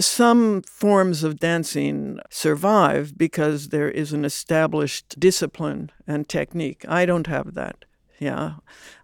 Some 0.00 0.62
forms 0.62 1.22
of 1.22 1.38
dancing 1.38 2.18
survive 2.28 3.16
because 3.16 3.68
there 3.68 3.90
is 3.90 4.12
an 4.12 4.24
established 4.24 5.20
discipline 5.20 5.90
and 6.06 6.28
technique. 6.28 6.84
I 6.88 7.06
don't 7.06 7.28
have 7.28 7.54
that. 7.54 7.84
Yeah, 8.18 8.54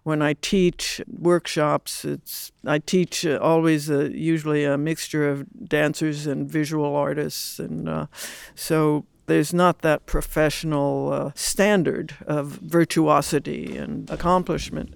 when 0.03 0.21
I 0.21 0.33
teach 0.33 1.01
workshops, 1.07 2.05
it's 2.05 2.51
I 2.65 2.79
teach 2.79 3.25
uh, 3.25 3.39
always 3.41 3.89
a, 3.89 4.09
usually 4.17 4.63
a 4.63 4.77
mixture 4.77 5.29
of 5.29 5.45
dancers 5.67 6.25
and 6.27 6.49
visual 6.49 6.95
artists, 6.95 7.59
and 7.59 7.89
uh, 7.89 8.07
so 8.55 9.05
there's 9.27 9.53
not 9.53 9.81
that 9.81 10.05
professional 10.05 11.13
uh, 11.13 11.31
standard 11.35 12.15
of 12.25 12.47
virtuosity 12.61 13.77
and 13.77 14.09
accomplishment. 14.09 14.93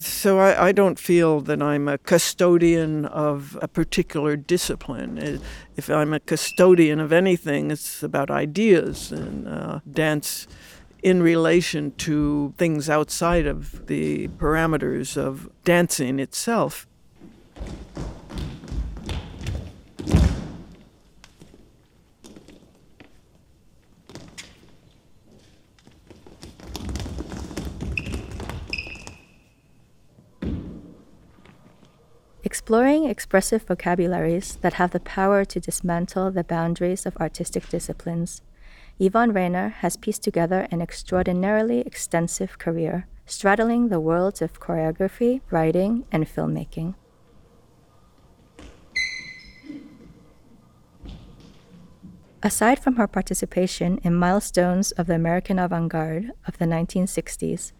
So 0.00 0.38
I, 0.38 0.68
I, 0.68 0.72
don't 0.72 0.98
feel 0.98 1.40
that 1.40 1.60
I'm 1.60 1.88
a 1.88 1.98
custodian 1.98 3.04
of 3.06 3.58
a 3.60 3.66
particular 3.66 4.36
discipline. 4.36 5.40
If 5.76 5.90
I'm 5.90 6.12
a 6.12 6.20
custodian 6.20 7.00
of 7.00 7.12
anything, 7.12 7.72
it's 7.72 8.04
about 8.04 8.30
ideas 8.30 9.10
and 9.10 9.48
uh, 9.48 9.80
dance 9.90 10.46
in 11.02 11.20
relation 11.22 11.92
to 11.92 12.54
things 12.58 12.88
outside 12.88 13.46
of 13.46 13.86
the 13.88 14.28
parameters 14.28 15.16
of 15.16 15.50
dancing 15.64 16.20
itself. 16.20 16.86
Exploring 32.48 33.04
expressive 33.04 33.64
vocabularies 33.64 34.56
that 34.62 34.72
have 34.80 34.92
the 34.92 35.00
power 35.00 35.44
to 35.44 35.60
dismantle 35.60 36.30
the 36.30 36.42
boundaries 36.42 37.04
of 37.04 37.14
artistic 37.18 37.68
disciplines 37.68 38.40
Yvonne 38.98 39.34
Rainer 39.34 39.68
has 39.68 39.98
pieced 39.98 40.22
together 40.22 40.66
an 40.70 40.80
extraordinarily 40.80 41.80
extensive 41.80 42.58
career, 42.58 43.06
straddling 43.26 43.88
the 43.88 44.00
worlds 44.00 44.40
of 44.40 44.58
choreography, 44.60 45.42
writing, 45.50 46.06
and 46.10 46.24
filmmaking. 46.24 46.94
Aside 52.42 52.78
from 52.78 52.96
her 52.96 53.06
participation 53.06 53.98
in 54.02 54.14
milestones 54.14 54.92
of 54.92 55.06
the 55.06 55.16
American 55.16 55.58
avant 55.58 55.90
garde 55.90 56.32
of 56.46 56.56
the 56.56 56.64
1960s, 56.64 57.72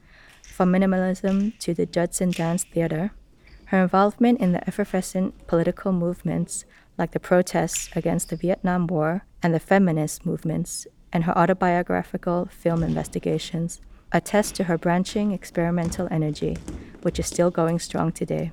from 0.42 0.70
minimalism 0.70 1.58
to 1.58 1.72
the 1.72 1.86
Judson 1.86 2.32
Dance 2.32 2.64
Theater, 2.64 3.12
her 3.68 3.82
involvement 3.82 4.40
in 4.40 4.52
the 4.52 4.66
effervescent 4.66 5.46
political 5.46 5.92
movements 5.92 6.64
like 6.96 7.10
the 7.10 7.20
protests 7.20 7.90
against 7.94 8.30
the 8.30 8.36
Vietnam 8.36 8.86
War 8.86 9.26
and 9.42 9.54
the 9.54 9.60
feminist 9.60 10.24
movements 10.24 10.86
and 11.12 11.24
her 11.24 11.36
autobiographical 11.36 12.46
film 12.46 12.82
investigations 12.82 13.80
attest 14.10 14.54
to 14.54 14.64
her 14.64 14.78
branching 14.78 15.32
experimental 15.32 16.08
energy, 16.10 16.56
which 17.02 17.18
is 17.18 17.26
still 17.26 17.50
going 17.50 17.78
strong 17.78 18.10
today. 18.10 18.52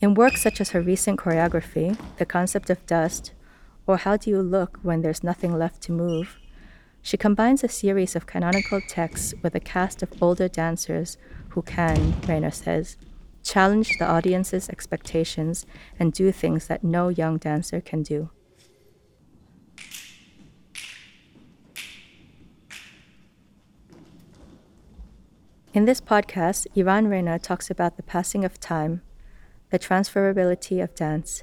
In 0.00 0.14
works 0.14 0.42
such 0.42 0.60
as 0.60 0.70
her 0.70 0.80
recent 0.82 1.20
choreography, 1.20 1.96
The 2.18 2.26
Concept 2.26 2.68
of 2.68 2.84
Dust, 2.84 3.32
or 3.86 3.98
How 3.98 4.16
Do 4.16 4.30
You 4.30 4.40
Look 4.40 4.78
When 4.82 5.02
There's 5.02 5.22
Nothing 5.22 5.56
Left 5.58 5.82
to 5.82 5.92
Move, 5.92 6.38
she 7.02 7.16
combines 7.16 7.62
a 7.62 7.68
series 7.68 8.16
of 8.16 8.26
canonical 8.26 8.80
texts 8.80 9.34
with 9.42 9.54
a 9.54 9.60
cast 9.60 10.02
of 10.02 10.22
older 10.22 10.48
dancers 10.48 11.18
who 11.50 11.62
can, 11.62 12.18
Rainer 12.22 12.50
says, 12.50 12.96
challenge 13.42 13.98
the 13.98 14.08
audience's 14.08 14.70
expectations 14.70 15.66
and 15.98 16.14
do 16.14 16.32
things 16.32 16.66
that 16.66 16.82
no 16.82 17.08
young 17.08 17.36
dancer 17.36 17.80
can 17.82 18.02
do. 18.02 18.30
In 25.74 25.84
this 25.84 26.00
podcast, 26.00 26.66
Yvonne 26.74 27.08
Rainer 27.08 27.38
talks 27.38 27.68
about 27.68 27.96
the 27.96 28.02
passing 28.02 28.44
of 28.44 28.60
time, 28.60 29.02
the 29.70 29.78
transferability 29.78 30.82
of 30.82 30.94
dance, 30.94 31.42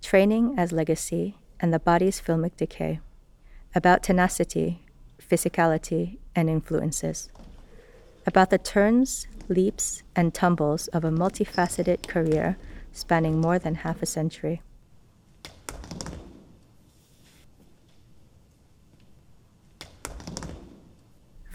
training 0.00 0.54
as 0.56 0.72
legacy, 0.72 1.36
and 1.62 1.72
the 1.72 1.78
body's 1.78 2.20
filmic 2.20 2.56
decay, 2.56 2.98
about 3.72 4.02
tenacity, 4.02 4.82
physicality, 5.18 6.18
and 6.34 6.50
influences. 6.50 7.30
About 8.26 8.50
the 8.50 8.58
turns, 8.58 9.28
leaps, 9.48 10.02
and 10.16 10.34
tumbles 10.34 10.88
of 10.88 11.04
a 11.04 11.10
multifaceted 11.10 12.08
career 12.08 12.58
spanning 12.92 13.40
more 13.40 13.58
than 13.58 13.76
half 13.76 14.02
a 14.02 14.06
century. 14.06 14.60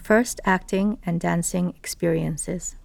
First 0.02 0.40
acting 0.46 0.96
and 1.04 1.20
dancing 1.20 1.74
experiences. 1.76 2.76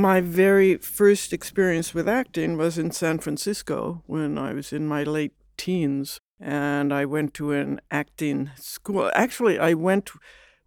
My 0.00 0.22
very 0.22 0.78
first 0.78 1.30
experience 1.30 1.92
with 1.92 2.08
acting 2.08 2.56
was 2.56 2.78
in 2.78 2.90
San 2.90 3.18
Francisco 3.18 4.02
when 4.06 4.38
I 4.38 4.54
was 4.54 4.72
in 4.72 4.88
my 4.88 5.02
late 5.02 5.34
teens. 5.58 6.20
And 6.40 6.90
I 6.90 7.04
went 7.04 7.34
to 7.34 7.52
an 7.52 7.82
acting 7.90 8.50
school. 8.56 9.10
Actually, 9.14 9.58
I 9.58 9.74
went 9.74 10.10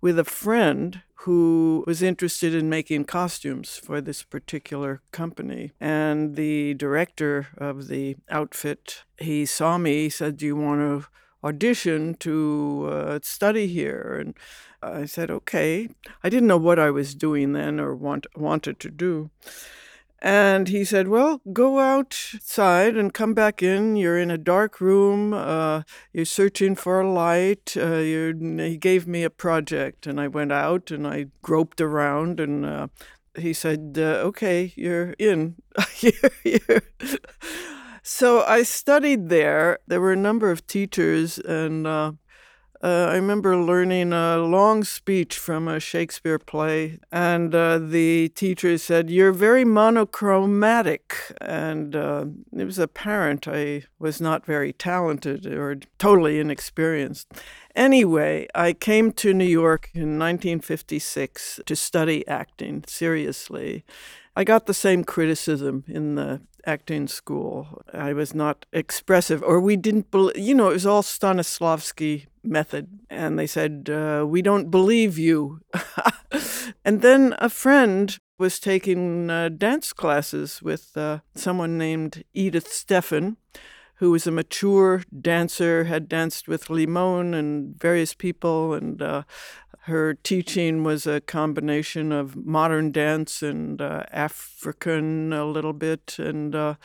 with 0.01 0.19
a 0.19 0.23
friend 0.23 1.01
who 1.25 1.83
was 1.87 2.03
interested 2.03 2.53
in 2.53 2.69
making 2.69 3.05
costumes 3.05 3.75
for 3.83 4.01
this 4.01 4.21
particular 4.21 5.01
company. 5.11 5.71
And 5.81 6.35
the 6.35 6.75
director 6.75 7.47
of 7.57 7.87
the 7.87 8.17
outfit, 8.29 9.03
he 9.17 9.47
saw 9.47 9.79
me, 9.79 10.03
he 10.03 10.09
said, 10.11 10.37
Do 10.37 10.45
you 10.45 10.55
want 10.55 10.81
to 10.81 11.09
audition 11.43 12.15
to 12.15 12.89
uh, 12.91 13.19
study 13.21 13.67
here? 13.67 14.17
And 14.19 14.33
I 14.81 15.05
said, 15.05 15.31
okay. 15.31 15.89
I 16.23 16.29
didn't 16.29 16.47
know 16.47 16.57
what 16.57 16.79
I 16.79 16.91
was 16.91 17.15
doing 17.15 17.53
then 17.53 17.79
or 17.79 17.95
want, 17.95 18.27
wanted 18.35 18.79
to 18.81 18.89
do. 18.89 19.29
And 20.23 20.69
he 20.69 20.85
said, 20.85 21.09
Well, 21.09 21.41
go 21.51 21.81
outside 21.81 22.95
and 22.95 23.13
come 23.13 23.33
back 23.33 23.61
in. 23.61 23.97
You're 23.97 24.17
in 24.17 24.31
a 24.31 24.37
dark 24.37 24.79
room. 24.79 25.33
Uh, 25.33 25.83
you're 26.13 26.23
searching 26.23 26.75
for 26.75 27.01
a 27.01 27.11
light. 27.11 27.75
Uh, 27.75 27.97
he 27.97 28.77
gave 28.77 29.05
me 29.05 29.23
a 29.23 29.29
project, 29.29 30.07
and 30.07 30.21
I 30.21 30.29
went 30.29 30.53
out 30.53 30.91
and 30.91 31.05
I 31.05 31.25
groped 31.41 31.81
around. 31.81 32.39
And 32.39 32.65
uh, 32.65 32.87
he 33.37 33.51
said, 33.51 33.97
uh, 33.97 34.23
Okay, 34.29 34.71
you're 34.77 35.13
in. 35.19 35.55
you're, 35.99 36.31
you're. 36.45 36.83
So 38.03 38.43
I 38.43 38.63
studied 38.63 39.29
there. 39.29 39.79
There 39.87 40.01
were 40.01 40.13
a 40.13 40.17
number 40.17 40.51
of 40.51 40.67
teachers, 40.67 41.39
and 41.39 41.87
uh, 41.87 42.11
uh, 42.83 43.07
I 43.09 43.15
remember 43.15 43.55
learning 43.55 44.11
a 44.11 44.39
long 44.39 44.83
speech 44.83 45.37
from 45.37 45.69
a 45.69 45.79
Shakespeare 45.79 46.37
play, 46.37 46.99
and 47.13 47.55
uh, 47.55 47.77
the 47.77 48.27
teacher 48.35 48.77
said, 48.77 49.09
You're 49.09 49.31
very 49.31 49.63
monochromatic. 49.63 51.15
And 51.39 51.95
uh, 51.95 52.25
it 52.51 52.65
was 52.65 52.79
apparent 52.79 53.47
I 53.47 53.83
was 53.99 54.19
not 54.19 54.45
very 54.45 54.73
talented 54.73 55.45
or 55.45 55.77
totally 55.97 56.41
inexperienced. 56.41 57.31
Anyway, 57.73 58.47
I 58.53 58.73
came 58.73 59.13
to 59.13 59.33
New 59.33 59.45
York 59.45 59.89
in 59.93 60.19
1956 60.19 61.61
to 61.65 61.75
study 61.77 62.27
acting 62.27 62.83
seriously. 62.85 63.85
I 64.35 64.43
got 64.43 64.65
the 64.65 64.73
same 64.73 65.05
criticism 65.05 65.85
in 65.87 66.15
the 66.15 66.41
acting 66.65 67.07
school. 67.07 67.83
I 67.93 68.13
was 68.13 68.33
not 68.33 68.65
expressive, 68.71 69.43
or 69.43 69.59
we 69.59 69.75
didn't 69.75 70.11
believe, 70.11 70.37
you 70.37 70.55
know, 70.55 70.69
it 70.69 70.73
was 70.73 70.85
all 70.85 71.03
Stanislavski 71.03 72.27
method. 72.43 72.99
And 73.09 73.37
they 73.37 73.47
said, 73.47 73.89
uh, 73.89 74.25
We 74.27 74.41
don't 74.41 74.69
believe 74.69 75.17
you. 75.17 75.61
and 76.85 77.01
then 77.01 77.35
a 77.39 77.49
friend 77.49 78.17
was 78.37 78.59
taking 78.59 79.29
uh, 79.29 79.49
dance 79.49 79.93
classes 79.93 80.61
with 80.61 80.97
uh, 80.97 81.19
someone 81.35 81.77
named 81.77 82.23
Edith 82.33 82.71
Stephen, 82.71 83.37
who 83.95 84.11
was 84.11 84.27
a 84.27 84.31
mature 84.31 85.03
dancer, 85.21 85.85
had 85.85 86.09
danced 86.09 86.47
with 86.47 86.69
Limon 86.69 87.33
and 87.33 87.79
various 87.79 88.13
people, 88.13 88.73
and 88.73 89.01
uh, 89.01 89.23
her 89.85 90.13
teaching 90.13 90.81
was 90.83 91.05
a 91.05 91.19
combination 91.19 92.13
of 92.13 92.37
modern 92.37 92.89
dance 92.91 93.41
and 93.43 93.81
uh, 93.81 94.03
African 94.11 95.33
a 95.33 95.45
little 95.45 95.73
bit. 95.73 96.17
And 96.17 96.55
uh, 96.55 96.75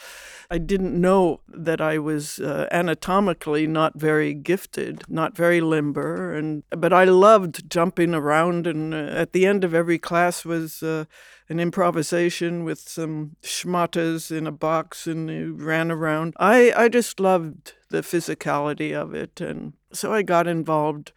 I 0.51 0.59
didn't 0.59 1.01
know 1.01 1.41
that 1.47 1.81
I 1.81 1.99
was 1.99 2.41
uh, 2.41 2.67
anatomically 2.73 3.69
not 3.69 3.93
very 3.95 4.35
gifted, 4.35 5.05
not 5.09 5.37
very 5.37 5.61
limber. 5.61 6.35
And 6.35 6.65
but 6.71 6.93
I 6.93 7.05
loved 7.05 7.71
jumping 7.71 8.15
around. 8.15 8.67
And 8.67 8.93
uh, 8.93 8.97
at 8.97 9.33
the 9.33 9.47
end 9.47 9.63
of 9.63 9.75
every 9.75 9.99
class 9.99 10.45
was 10.45 10.83
uh, 10.83 11.05
an 11.49 11.61
improvisation 11.61 12.65
with 12.65 12.81
some 12.81 13.37
schmatas 13.43 14.31
in 14.31 14.47
a 14.47 14.53
box, 14.53 15.07
and 15.07 15.31
you 15.31 15.55
ran 15.55 15.91
around. 15.91 16.35
I 16.39 16.73
I 16.77 16.89
just 16.89 17.21
loved 17.21 17.75
the 17.91 18.03
physicality 18.03 18.95
of 18.95 19.15
it, 19.15 19.41
and 19.41 19.73
so 19.93 20.13
I 20.13 20.23
got 20.23 20.47
involved 20.47 21.13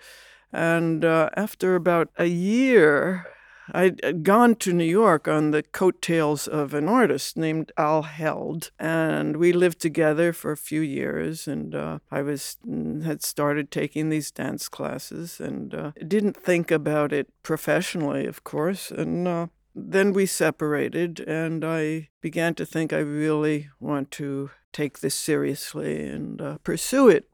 and 0.52 1.06
uh, 1.06 1.30
after 1.36 1.76
about 1.76 2.10
a 2.18 2.26
year, 2.26 3.26
I'd 3.72 4.24
gone 4.24 4.56
to 4.56 4.74
New 4.74 4.84
York 4.84 5.28
on 5.28 5.52
the 5.52 5.64
coattails 5.64 6.48
of 6.48 6.74
an 6.74 6.90
artist 6.90 7.38
named 7.38 7.72
Al 7.78 8.02
Held, 8.02 8.72
and 8.78 9.38
we 9.38 9.54
lived 9.54 9.80
together 9.80 10.34
for 10.34 10.52
a 10.52 10.58
few 10.58 10.82
years. 10.82 11.48
And 11.48 11.74
uh, 11.74 12.00
I 12.12 12.22
was 12.22 12.58
mm, 12.68 13.04
had 13.04 13.24
started 13.24 13.72
taking 13.72 14.10
these 14.10 14.32
dance 14.32 14.68
classes, 14.68 15.40
and 15.40 15.74
uh, 15.74 15.92
didn't 16.06 16.36
think 16.36 16.70
about 16.70 17.14
it 17.14 17.30
professionally, 17.44 18.26
of 18.26 18.44
course. 18.44 18.92
And 18.92 19.28
uh, 19.28 19.48
then 19.76 20.14
we 20.14 20.26
separated, 20.26 21.20
and 21.22 21.64
I 21.64 22.10
began 22.22 22.56
to 22.56 22.66
think 22.66 22.92
I 22.92 23.00
really 23.00 23.70
want 23.80 24.12
to 24.12 24.52
take 24.74 25.00
this 25.00 25.16
seriously 25.16 26.06
and 26.08 26.42
uh, 26.42 26.58
pursue 26.64 27.10
it. 27.10 27.30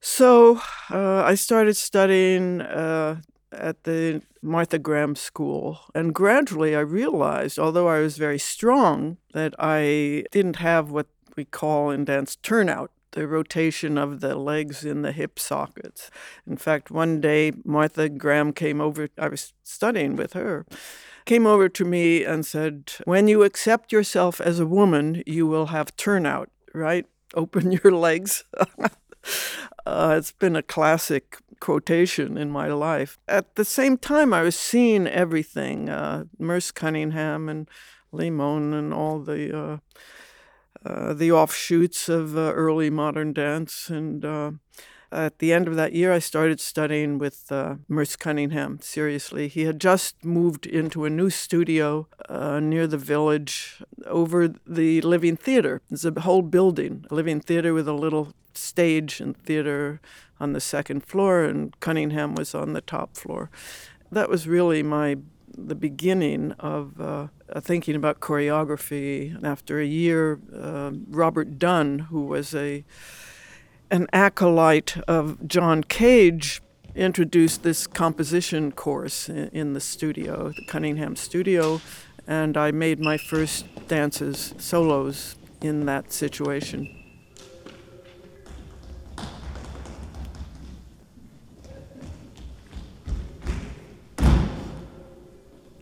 So 0.00 0.60
uh, 0.90 1.22
I 1.24 1.34
started 1.34 1.76
studying 1.76 2.60
uh, 2.60 3.20
at 3.52 3.84
the 3.84 4.22
Martha 4.42 4.78
Graham 4.78 5.16
School, 5.16 5.80
and 5.94 6.14
gradually 6.14 6.76
I 6.76 6.80
realized, 6.80 7.58
although 7.58 7.88
I 7.88 8.00
was 8.00 8.16
very 8.16 8.38
strong, 8.38 9.16
that 9.32 9.54
I 9.58 10.24
didn't 10.30 10.56
have 10.56 10.90
what 10.90 11.06
we 11.36 11.44
call 11.44 11.90
in 11.90 12.04
dance 12.04 12.36
turnout. 12.36 12.90
The 13.12 13.26
rotation 13.26 13.96
of 13.96 14.20
the 14.20 14.34
legs 14.34 14.84
in 14.84 15.00
the 15.00 15.10
hip 15.10 15.38
sockets. 15.38 16.10
In 16.46 16.58
fact, 16.58 16.90
one 16.90 17.18
day 17.18 17.52
Martha 17.64 18.10
Graham 18.10 18.52
came 18.52 18.78
over, 18.78 19.08
I 19.16 19.28
was 19.28 19.54
studying 19.62 20.16
with 20.16 20.34
her, 20.34 20.66
came 21.26 21.46
over 21.46 21.68
to 21.68 21.84
me 21.84 22.24
and 22.24 22.46
said, 22.46 22.92
When 23.04 23.28
you 23.28 23.42
accept 23.42 23.92
yourself 23.92 24.40
as 24.40 24.58
a 24.58 24.66
woman, 24.66 25.22
you 25.26 25.46
will 25.46 25.66
have 25.66 25.96
turnout, 25.96 26.50
right? 26.72 27.06
Open 27.34 27.72
your 27.72 27.92
legs. 27.92 28.44
Uh, 29.84 30.16
it's 30.18 30.32
been 30.32 30.56
a 30.56 30.62
classic 30.62 31.38
quotation 31.60 32.36
in 32.36 32.50
my 32.50 32.66
life. 32.66 33.18
At 33.28 33.54
the 33.54 33.64
same 33.64 33.96
time, 33.96 34.32
I 34.32 34.42
was 34.42 34.58
seeing 34.58 35.06
everything 35.06 35.88
uh, 35.88 36.24
Merce 36.38 36.72
Cunningham 36.72 37.48
and 37.48 37.68
Limon 38.10 38.74
and 38.74 38.92
all 38.92 39.20
the 39.20 39.56
uh, 39.56 39.76
uh, 40.84 41.14
the 41.14 41.32
offshoots 41.32 42.08
of 42.08 42.36
uh, 42.36 42.52
early 42.52 42.90
modern 42.90 43.32
dance. 43.32 43.88
And 43.88 44.24
uh, 44.24 44.50
at 45.12 45.38
the 45.38 45.52
end 45.52 45.68
of 45.68 45.76
that 45.76 45.92
year, 45.92 46.12
I 46.12 46.18
started 46.18 46.60
studying 46.60 47.18
with 47.18 47.50
uh, 47.50 47.76
Merce 47.88 48.16
Cunningham 48.16 48.80
seriously. 48.80 49.48
He 49.48 49.64
had 49.64 49.80
just 49.80 50.24
moved 50.24 50.66
into 50.66 51.04
a 51.04 51.10
new 51.10 51.30
studio 51.30 52.08
uh, 52.28 52.60
near 52.60 52.86
the 52.86 52.98
village 52.98 53.82
over 54.06 54.48
the 54.66 55.00
Living 55.02 55.36
Theater. 55.36 55.80
It's 55.90 56.04
a 56.04 56.20
whole 56.20 56.42
building, 56.42 57.04
a 57.10 57.14
Living 57.14 57.40
Theater 57.40 57.72
with 57.72 57.88
a 57.88 57.92
little 57.92 58.34
stage 58.54 59.20
and 59.20 59.36
theater 59.36 60.00
on 60.40 60.52
the 60.52 60.60
second 60.60 61.04
floor, 61.04 61.44
and 61.44 61.78
Cunningham 61.80 62.34
was 62.34 62.54
on 62.54 62.72
the 62.72 62.80
top 62.80 63.16
floor. 63.16 63.50
That 64.10 64.28
was 64.28 64.46
really 64.46 64.82
my 64.82 65.16
the 65.58 65.74
beginning 65.74 66.52
of 66.58 67.00
uh, 67.00 67.28
thinking 67.60 67.94
about 67.94 68.20
choreography. 68.20 69.42
After 69.42 69.80
a 69.80 69.86
year, 69.86 70.38
uh, 70.54 70.90
Robert 71.08 71.58
Dunn, 71.58 72.00
who 72.10 72.26
was 72.26 72.54
a 72.54 72.84
an 73.90 74.06
acolyte 74.12 74.96
of 75.08 75.46
John 75.46 75.82
Cage, 75.84 76.60
introduced 76.94 77.62
this 77.62 77.86
composition 77.86 78.72
course 78.72 79.28
in, 79.28 79.74
the 79.74 79.80
studio, 79.80 80.50
the 80.50 80.64
Cunningham 80.66 81.14
studio, 81.16 81.80
and 82.26 82.56
I 82.56 82.70
made 82.70 82.98
my 82.98 83.16
first 83.16 83.66
dances, 83.86 84.54
solos 84.58 85.36
in 85.60 85.86
that 85.86 86.12
situation. 86.12 87.05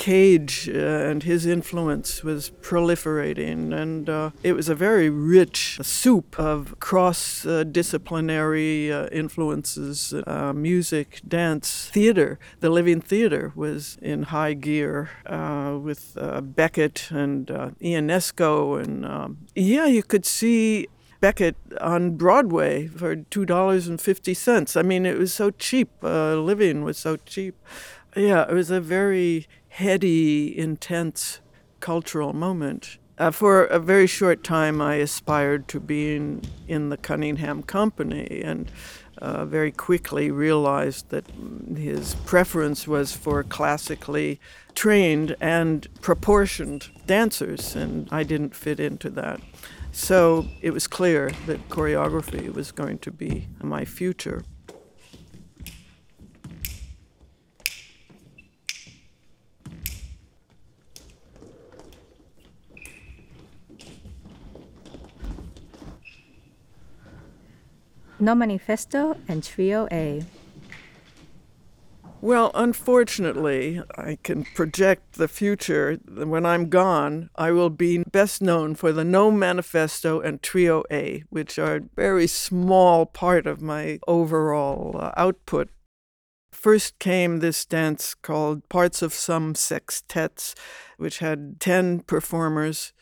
Cage 0.04 0.68
uh, 0.68 1.08
and 1.08 1.22
his 1.22 1.46
influence 1.46 2.22
was 2.22 2.50
proliferating, 2.60 3.72
and 3.72 4.10
uh, 4.10 4.32
it 4.42 4.52
was 4.52 4.68
a 4.68 4.74
very 4.74 5.08
rich 5.08 5.78
soup 5.80 6.38
of 6.38 6.78
cross 6.78 7.46
disciplinary 7.70 8.92
uh, 8.92 9.06
influences 9.06 10.12
uh, 10.26 10.52
music, 10.52 11.22
dance, 11.26 11.88
theater. 11.90 12.38
The 12.60 12.68
Living 12.68 13.00
Theater 13.00 13.52
was 13.54 13.96
in 14.02 14.24
high 14.24 14.52
gear 14.52 15.08
uh, 15.24 15.78
with 15.80 16.18
Beckett 16.42 17.08
and 17.10 17.46
Ionesco, 17.80 18.82
and 18.82 19.06
um, 19.06 19.38
yeah, 19.54 19.86
you 19.86 20.02
could 20.02 20.26
see 20.26 20.88
Beckett 21.22 21.56
on 21.80 22.18
Broadway 22.18 22.88
for 22.88 23.16
two 23.16 23.46
dollars 23.46 23.88
and 23.88 23.98
fifty 23.98 24.34
cents. 24.34 24.76
I 24.76 24.82
mean, 24.82 25.06
it 25.06 25.16
was 25.16 25.32
so 25.32 25.50
cheap. 25.50 25.88
Uh, 26.02 26.34
living 26.34 26.84
was 26.84 26.98
so 26.98 27.16
cheap. 27.16 27.54
Yeah, 28.14 28.42
it 28.48 28.54
was 28.54 28.70
a 28.70 28.80
very 28.80 29.48
heady, 29.74 30.56
intense 30.56 31.40
cultural 31.80 32.32
moment. 32.32 32.96
Uh, 33.18 33.32
for 33.32 33.64
a 33.64 33.80
very 33.80 34.06
short 34.06 34.44
time, 34.44 34.80
I 34.80 34.94
aspired 34.96 35.66
to 35.66 35.80
being 35.80 36.44
in 36.68 36.90
the 36.90 36.96
Cunningham 36.96 37.64
Company 37.64 38.40
and 38.44 38.70
uh, 39.18 39.44
very 39.44 39.72
quickly 39.72 40.30
realized 40.30 41.10
that 41.10 41.24
his 41.76 42.14
preference 42.24 42.86
was 42.86 43.16
for 43.16 43.42
classically 43.42 44.38
trained 44.76 45.34
and 45.40 45.88
proportioned 46.00 46.90
dancers, 47.06 47.74
and 47.74 48.08
I 48.12 48.22
didn't 48.22 48.54
fit 48.54 48.78
into 48.78 49.10
that. 49.10 49.40
So 49.90 50.46
it 50.62 50.70
was 50.70 50.86
clear 50.86 51.32
that 51.46 51.68
choreography 51.68 52.52
was 52.52 52.70
going 52.70 52.98
to 52.98 53.10
be 53.10 53.48
my 53.60 53.84
future. 53.84 54.44
No 68.24 68.34
Manifesto 68.34 69.18
and 69.28 69.44
Trio 69.44 69.86
A. 69.92 70.24
Well, 72.22 72.52
unfortunately, 72.54 73.82
I 73.98 74.16
can 74.22 74.44
project 74.44 75.16
the 75.16 75.28
future. 75.28 75.98
When 76.08 76.46
I'm 76.46 76.70
gone, 76.70 77.28
I 77.36 77.50
will 77.50 77.68
be 77.68 77.98
best 77.98 78.40
known 78.40 78.76
for 78.76 78.92
the 78.92 79.04
No 79.04 79.30
Manifesto 79.30 80.22
and 80.22 80.42
Trio 80.42 80.84
A, 80.90 81.24
which 81.28 81.58
are 81.58 81.76
a 81.76 81.80
very 81.96 82.26
small 82.26 83.04
part 83.04 83.46
of 83.46 83.60
my 83.60 83.98
overall 84.08 84.96
uh, 84.98 85.12
output. 85.18 85.68
First 86.50 86.98
came 86.98 87.40
this 87.40 87.66
dance 87.66 88.14
called 88.14 88.66
Parts 88.70 89.02
of 89.02 89.12
Some 89.12 89.52
Sextets, 89.52 90.54
which 90.96 91.18
had 91.18 91.60
10 91.60 92.00
performers 92.00 92.94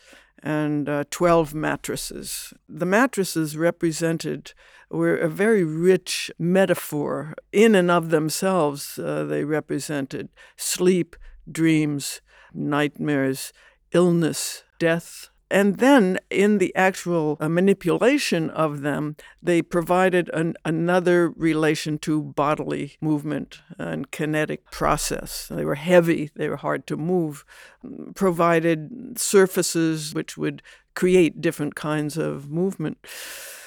and 0.42 0.88
uh, 0.88 1.04
12 1.10 1.54
mattresses. 1.54 2.52
The 2.68 2.86
mattresses 2.86 3.56
represented 3.56 4.52
were 4.92 5.16
a 5.16 5.28
very 5.28 5.64
rich 5.64 6.30
metaphor. 6.38 7.34
In 7.52 7.74
and 7.74 7.90
of 7.90 8.10
themselves, 8.10 8.98
uh, 8.98 9.24
they 9.24 9.44
represented 9.44 10.28
sleep, 10.56 11.16
dreams, 11.50 12.20
nightmares, 12.54 13.52
illness, 13.92 14.64
death. 14.78 15.30
And 15.50 15.78
then 15.78 16.18
in 16.30 16.56
the 16.56 16.74
actual 16.74 17.36
uh, 17.38 17.46
manipulation 17.46 18.48
of 18.50 18.80
them, 18.80 19.16
they 19.42 19.60
provided 19.60 20.30
an, 20.32 20.54
another 20.64 21.28
relation 21.28 21.98
to 21.98 22.22
bodily 22.22 22.96
movement 23.02 23.60
and 23.78 24.10
kinetic 24.10 24.70
process. 24.70 25.48
They 25.48 25.66
were 25.66 25.74
heavy, 25.74 26.30
they 26.34 26.48
were 26.48 26.56
hard 26.56 26.86
to 26.86 26.96
move, 26.96 27.44
provided 28.14 29.18
surfaces 29.18 30.14
which 30.14 30.38
would 30.38 30.62
create 30.94 31.42
different 31.42 31.74
kinds 31.74 32.16
of 32.16 32.50
movement. 32.50 33.06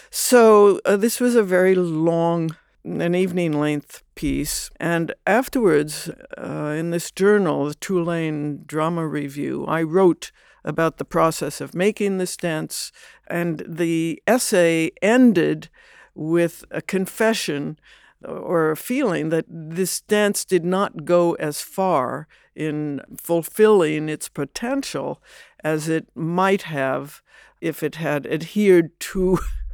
So 0.09 0.79
uh, 0.85 0.97
this 0.97 1.19
was 1.19 1.35
a 1.35 1.43
very 1.43 1.75
long 1.75 2.55
an 2.85 3.15
evening 3.15 3.59
length 3.59 4.03
piece. 4.13 4.69
And 4.79 5.13
afterwards, 5.25 6.09
uh, 6.37 6.75
in 6.77 6.91
this 6.91 7.11
journal, 7.11 7.65
the 7.65 7.75
Tulane 7.75 8.63
Drama 8.65 9.07
Review, 9.07 9.65
I 9.67 9.81
wrote 9.81 10.31
about 10.63 10.97
the 10.97 11.05
process 11.05 11.61
of 11.61 11.75
making 11.75 12.17
this 12.17 12.37
dance. 12.37 12.91
And 13.27 13.63
the 13.67 14.21
essay 14.27 14.91
ended 15.01 15.69
with 16.13 16.63
a 16.71 16.81
confession 16.81 17.79
or 18.23 18.71
a 18.71 18.77
feeling 18.77 19.29
that 19.29 19.45
this 19.47 20.01
dance 20.01 20.45
did 20.45 20.65
not 20.65 21.05
go 21.05 21.33
as 21.33 21.61
far 21.61 22.27
in 22.55 23.01
fulfilling 23.17 24.09
its 24.09 24.29
potential 24.29 25.21
as 25.63 25.89
it 25.89 26.07
might 26.15 26.63
have 26.63 27.21
if 27.61 27.83
it 27.83 27.95
had 27.95 28.25
adhered 28.25 28.97
to 28.99 29.37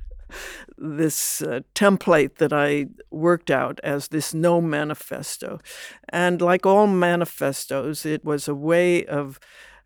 this 0.78 1.42
uh, 1.42 1.62
template 1.76 2.36
that 2.36 2.54
I 2.54 2.88
worked 3.10 3.52
out 3.52 3.80
as 3.84 4.08
this 4.08 4.34
no 4.34 4.62
manifesto. 4.62 5.60
And 6.10 6.42
like 6.42 6.66
all 6.66 6.88
manifestos, 6.88 8.06
it 8.06 8.24
was 8.24 8.48
a 8.48 8.56
way 8.56 9.06
of 9.06 9.40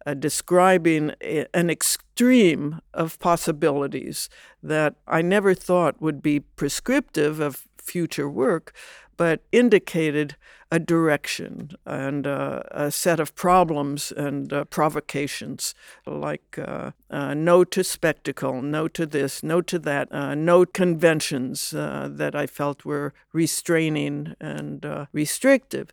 uh, 0.05 0.13
describing 0.13 1.11
a, 1.21 1.45
an 1.53 1.69
extreme 1.69 2.79
of 2.93 3.19
possibilities 3.19 4.29
that 4.61 4.95
I 5.07 5.21
never 5.21 5.53
thought 5.53 6.01
would 6.01 6.21
be 6.21 6.39
prescriptive 6.39 7.39
of 7.39 7.67
future 7.77 8.29
work, 8.29 8.73
but 9.17 9.41
indicated 9.51 10.35
a 10.71 10.79
direction 10.79 11.71
and 11.85 12.25
uh, 12.25 12.61
a 12.71 12.91
set 12.91 13.19
of 13.19 13.35
problems 13.35 14.11
and 14.11 14.51
uh, 14.51 14.65
provocations, 14.65 15.75
like 16.05 16.57
uh, 16.57 16.91
uh 17.09 17.33
no 17.33 17.63
to 17.63 17.83
spectacle, 17.83 18.61
no 18.61 18.87
to 18.87 19.05
this, 19.05 19.43
no 19.43 19.61
to 19.61 19.77
that, 19.79 20.11
uh, 20.11 20.33
no 20.35 20.65
conventions 20.65 21.73
uh, 21.73 22.09
that 22.11 22.35
I 22.35 22.47
felt 22.47 22.83
were 22.83 23.13
restraining 23.31 24.35
and 24.41 24.85
restrictive. 25.13 25.91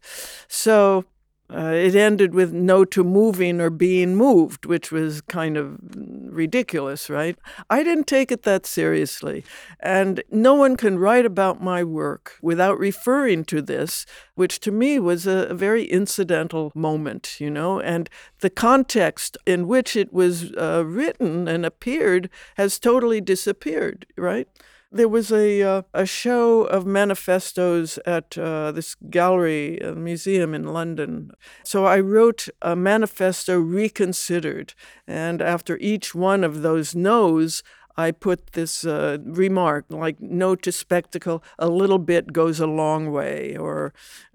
So 0.49 1.05
uh, 1.54 1.73
it 1.73 1.94
ended 1.94 2.35
with 2.35 2.52
no 2.52 2.85
to 2.85 3.04
moving 3.04 3.61
or 3.61 3.71
being 3.71 4.16
moved, 4.16 4.66
which 4.66 4.90
was 4.90 5.21
kind 5.23 5.56
of 5.56 5.78
ridiculous, 5.82 7.11
right? 7.11 7.37
I 7.68 7.82
didn't 7.82 8.06
take 8.06 8.32
it 8.32 8.42
that 8.44 8.66
seriously. 8.66 9.44
And 9.80 10.23
no 10.30 10.54
one 10.54 10.76
can 10.76 10.99
write 10.99 11.26
about 11.26 11.62
my 11.62 11.85
work 11.85 12.38
without 12.40 12.78
referring 12.78 13.44
to 13.47 13.61
this, 13.61 14.06
which 14.35 14.61
to 14.61 14.71
me 14.71 14.99
was 14.99 15.26
a, 15.26 15.47
a 15.49 15.54
very 15.54 15.85
incidental 15.85 16.73
moment, 16.75 17.40
you 17.40 17.50
know? 17.50 17.80
And 17.80 18.09
the 18.40 18.50
context 18.50 19.37
in 19.47 19.66
which 19.66 19.97
it 19.97 20.12
was 20.12 20.52
uh, 20.52 20.85
written 20.87 21.49
and 21.49 21.66
appeared 21.66 22.30
has 22.56 22.78
totally 22.78 23.21
disappeared, 23.21 24.06
right? 24.16 24.49
There 24.94 25.08
was 25.08 25.32
a 25.32 25.62
uh, 25.62 25.82
a 25.94 26.04
show 26.04 26.64
of 26.64 26.84
manifestos 26.84 27.99
at 28.04 28.37
uh, 28.37 28.72
this 28.72 28.94
gallery 29.08 29.80
uh, 29.80 29.94
museum 29.94 30.52
in 30.52 30.64
London. 30.64 31.30
So 31.64 31.87
I 31.87 31.99
wrote 32.00 32.50
a 32.61 32.76
manifesto 32.76 33.58
reconsidered, 33.58 34.75
and 35.06 35.40
after 35.40 35.78
each 35.78 36.14
one 36.14 36.44
of 36.44 36.61
those 36.61 36.94
no's, 36.94 37.62
I 37.96 38.11
put 38.11 38.52
this 38.52 38.84
uh, 38.84 39.16
remark 39.25 39.87
like 39.88 40.20
"no 40.20 40.54
to 40.56 40.70
spectacle." 40.70 41.42
A 41.58 41.68
little 41.68 41.99
bit 41.99 42.34
goes 42.34 42.61
a 42.61 42.66
long 42.66 43.11
way, 43.11 43.56
or 43.56 43.94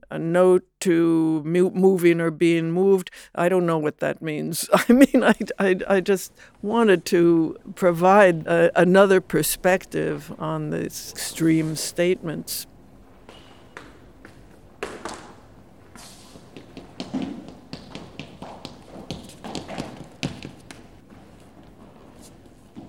a 0.09 0.17
note 0.19 0.65
to 0.81 1.41
moving 1.43 2.21
or 2.21 2.31
being 2.31 2.71
moved. 2.71 3.11
I 3.35 3.49
don't 3.49 3.65
know 3.65 3.77
what 3.77 3.99
that 3.99 4.21
means. 4.21 4.69
I 4.89 4.93
mean, 4.93 5.23
I, 5.23 5.35
I, 5.59 5.75
I 5.87 5.99
just 6.01 6.33
wanted 6.61 7.05
to 7.05 7.57
provide 7.75 8.47
a, 8.47 8.71
another 8.79 9.21
perspective 9.21 10.33
on 10.39 10.69
these 10.69 11.11
extreme 11.11 11.75
statements. 11.75 12.67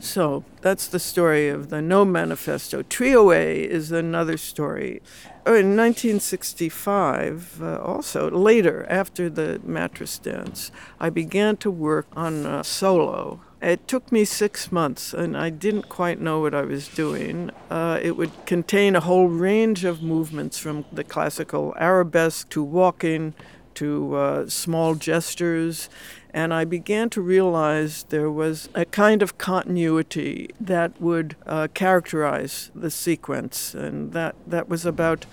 So 0.08 0.42
that's 0.62 0.88
the 0.88 0.98
story 0.98 1.50
of 1.50 1.68
the 1.68 1.82
No 1.82 2.02
Manifesto. 2.02 2.82
Trio 2.82 3.30
A 3.30 3.60
is 3.62 3.92
another 3.92 4.38
story. 4.38 5.02
Oh, 5.44 5.54
in 5.54 5.76
1965, 5.76 7.60
uh, 7.62 7.78
also 7.82 8.30
later 8.30 8.86
after 8.88 9.28
the 9.28 9.60
mattress 9.62 10.16
dance, 10.16 10.72
I 10.98 11.10
began 11.10 11.58
to 11.58 11.70
work 11.70 12.06
on 12.16 12.46
a 12.46 12.64
solo. 12.64 13.42
It 13.60 13.86
took 13.86 14.10
me 14.10 14.24
six 14.24 14.72
months, 14.72 15.12
and 15.12 15.36
I 15.36 15.50
didn't 15.50 15.90
quite 15.90 16.22
know 16.22 16.40
what 16.40 16.54
I 16.54 16.62
was 16.62 16.88
doing. 16.88 17.50
Uh, 17.68 17.98
it 18.02 18.16
would 18.16 18.32
contain 18.46 18.96
a 18.96 19.00
whole 19.00 19.28
range 19.28 19.84
of 19.84 20.02
movements 20.02 20.56
from 20.56 20.86
the 20.90 21.04
classical 21.04 21.74
arabesque 21.78 22.48
to 22.48 22.62
walking 22.62 23.34
to 23.74 24.14
uh, 24.16 24.48
small 24.48 24.94
gestures 24.94 25.90
and 26.38 26.54
I 26.54 26.64
began 26.64 27.10
to 27.10 27.20
realize 27.20 28.04
there 28.10 28.30
was 28.30 28.68
a 28.72 28.84
kind 28.84 29.22
of 29.22 29.38
continuity 29.38 30.50
that 30.60 30.92
would 31.00 31.34
uh, 31.44 31.66
characterize 31.74 32.70
the 32.76 32.92
sequence, 32.92 33.74
and 33.74 34.12
that, 34.12 34.36
that 34.46 34.68
was 34.68 34.86
about 34.86 35.26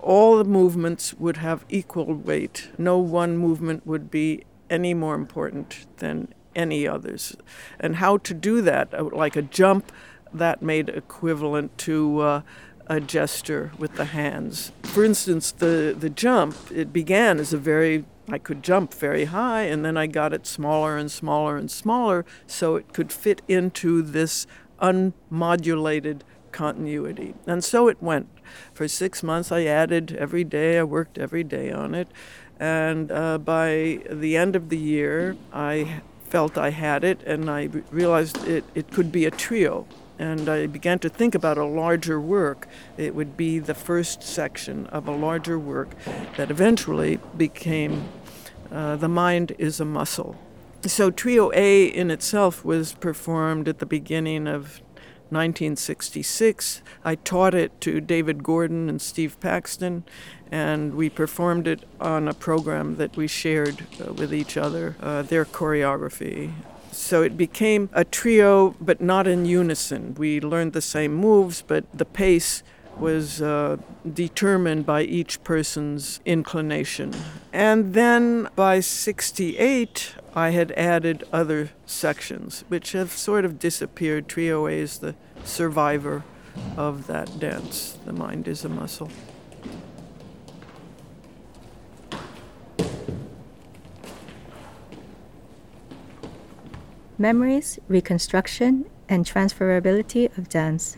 all 0.00 0.36
the 0.36 0.50
movements 0.60 1.14
would 1.14 1.36
have 1.36 1.64
equal 1.68 2.12
weight. 2.14 2.68
No 2.76 2.98
one 2.98 3.36
movement 3.36 3.86
would 3.86 4.10
be 4.10 4.42
any 4.68 4.92
more 4.92 5.14
important 5.14 5.86
than 5.98 6.34
any 6.56 6.84
others. 6.84 7.36
And 7.78 7.96
how 7.96 8.16
to 8.16 8.34
do 8.34 8.60
that, 8.62 8.92
uh, 8.92 9.04
like 9.04 9.36
a 9.36 9.42
jump, 9.42 9.92
that 10.34 10.62
made 10.62 10.88
equivalent 10.88 11.78
to 11.78 12.18
uh, 12.18 12.42
a 12.88 12.98
gesture 12.98 13.70
with 13.78 13.94
the 13.94 14.06
hands. 14.06 14.72
For 14.82 15.04
instance, 15.04 15.52
the, 15.52 15.94
the 15.96 16.10
jump, 16.10 16.56
it 16.74 16.92
began 16.92 17.38
as 17.38 17.52
a 17.52 17.56
very 17.56 18.04
I 18.32 18.38
could 18.38 18.62
jump 18.62 18.94
very 18.94 19.26
high, 19.26 19.62
and 19.62 19.84
then 19.84 19.96
I 19.96 20.06
got 20.06 20.32
it 20.32 20.46
smaller 20.46 20.96
and 20.96 21.10
smaller 21.10 21.56
and 21.56 21.70
smaller 21.70 22.24
so 22.46 22.76
it 22.76 22.92
could 22.92 23.12
fit 23.12 23.42
into 23.48 24.02
this 24.02 24.46
unmodulated 24.80 26.22
continuity. 26.52 27.34
And 27.46 27.62
so 27.62 27.88
it 27.88 28.02
went. 28.02 28.28
For 28.72 28.88
six 28.88 29.22
months, 29.22 29.52
I 29.52 29.64
added 29.64 30.16
every 30.18 30.44
day, 30.44 30.78
I 30.78 30.84
worked 30.84 31.18
every 31.18 31.44
day 31.44 31.70
on 31.70 31.94
it. 31.94 32.08
And 32.58 33.10
uh, 33.10 33.38
by 33.38 34.00
the 34.10 34.36
end 34.36 34.56
of 34.56 34.68
the 34.68 34.78
year, 34.78 35.36
I 35.52 36.02
felt 36.28 36.58
I 36.58 36.70
had 36.70 37.04
it, 37.04 37.22
and 37.24 37.50
I 37.50 37.70
realized 37.90 38.46
it, 38.46 38.64
it 38.74 38.90
could 38.90 39.10
be 39.10 39.24
a 39.24 39.30
trio. 39.30 39.86
And 40.18 40.50
I 40.50 40.66
began 40.66 40.98
to 40.98 41.08
think 41.08 41.34
about 41.34 41.56
a 41.56 41.64
larger 41.64 42.20
work. 42.20 42.68
It 42.98 43.14
would 43.14 43.38
be 43.38 43.58
the 43.58 43.74
first 43.74 44.22
section 44.22 44.86
of 44.88 45.08
a 45.08 45.12
larger 45.12 45.58
work 45.58 45.96
that 46.36 46.50
eventually 46.50 47.18
became 47.36 48.06
uh, 48.70 48.96
the 48.96 49.08
mind 49.08 49.52
is 49.58 49.80
a 49.80 49.84
muscle. 49.84 50.36
So, 50.86 51.10
Trio 51.10 51.50
A 51.54 51.84
in 51.84 52.10
itself 52.10 52.64
was 52.64 52.94
performed 52.94 53.68
at 53.68 53.80
the 53.80 53.86
beginning 53.86 54.46
of 54.46 54.80
1966. 55.30 56.82
I 57.04 57.14
taught 57.14 57.54
it 57.54 57.80
to 57.82 58.00
David 58.00 58.42
Gordon 58.42 58.88
and 58.88 59.00
Steve 59.00 59.38
Paxton, 59.40 60.04
and 60.50 60.94
we 60.94 61.08
performed 61.08 61.68
it 61.68 61.84
on 62.00 62.26
a 62.26 62.34
program 62.34 62.96
that 62.96 63.16
we 63.16 63.26
shared 63.26 63.86
uh, 64.00 64.12
with 64.12 64.34
each 64.34 64.56
other, 64.56 64.96
uh, 65.00 65.22
their 65.22 65.44
choreography. 65.44 66.52
So 66.92 67.22
it 67.22 67.36
became 67.36 67.88
a 67.92 68.04
trio, 68.04 68.74
but 68.80 69.00
not 69.00 69.28
in 69.28 69.46
unison. 69.46 70.14
We 70.16 70.40
learned 70.40 70.72
the 70.72 70.82
same 70.82 71.14
moves, 71.14 71.62
but 71.62 71.84
the 71.94 72.04
pace 72.04 72.64
was 72.98 73.40
uh, 73.40 73.76
determined 74.12 74.86
by 74.86 75.02
each 75.02 75.42
person's 75.42 76.20
inclination. 76.24 77.14
And 77.52 77.94
then 77.94 78.48
by 78.56 78.80
68, 78.80 80.14
I 80.34 80.50
had 80.50 80.72
added 80.72 81.24
other 81.32 81.70
sections, 81.86 82.64
which 82.68 82.92
have 82.92 83.12
sort 83.12 83.44
of 83.44 83.58
disappeared. 83.58 84.28
Trio 84.28 84.66
A 84.66 84.72
is 84.72 84.98
the 84.98 85.14
survivor 85.44 86.24
of 86.76 87.06
that 87.06 87.38
dance. 87.38 87.98
The 88.04 88.12
mind 88.12 88.46
is 88.46 88.64
a 88.64 88.68
muscle. 88.68 89.10
Memories, 97.18 97.78
reconstruction, 97.86 98.86
and 99.06 99.26
transferability 99.26 100.36
of 100.38 100.48
dance. 100.48 100.96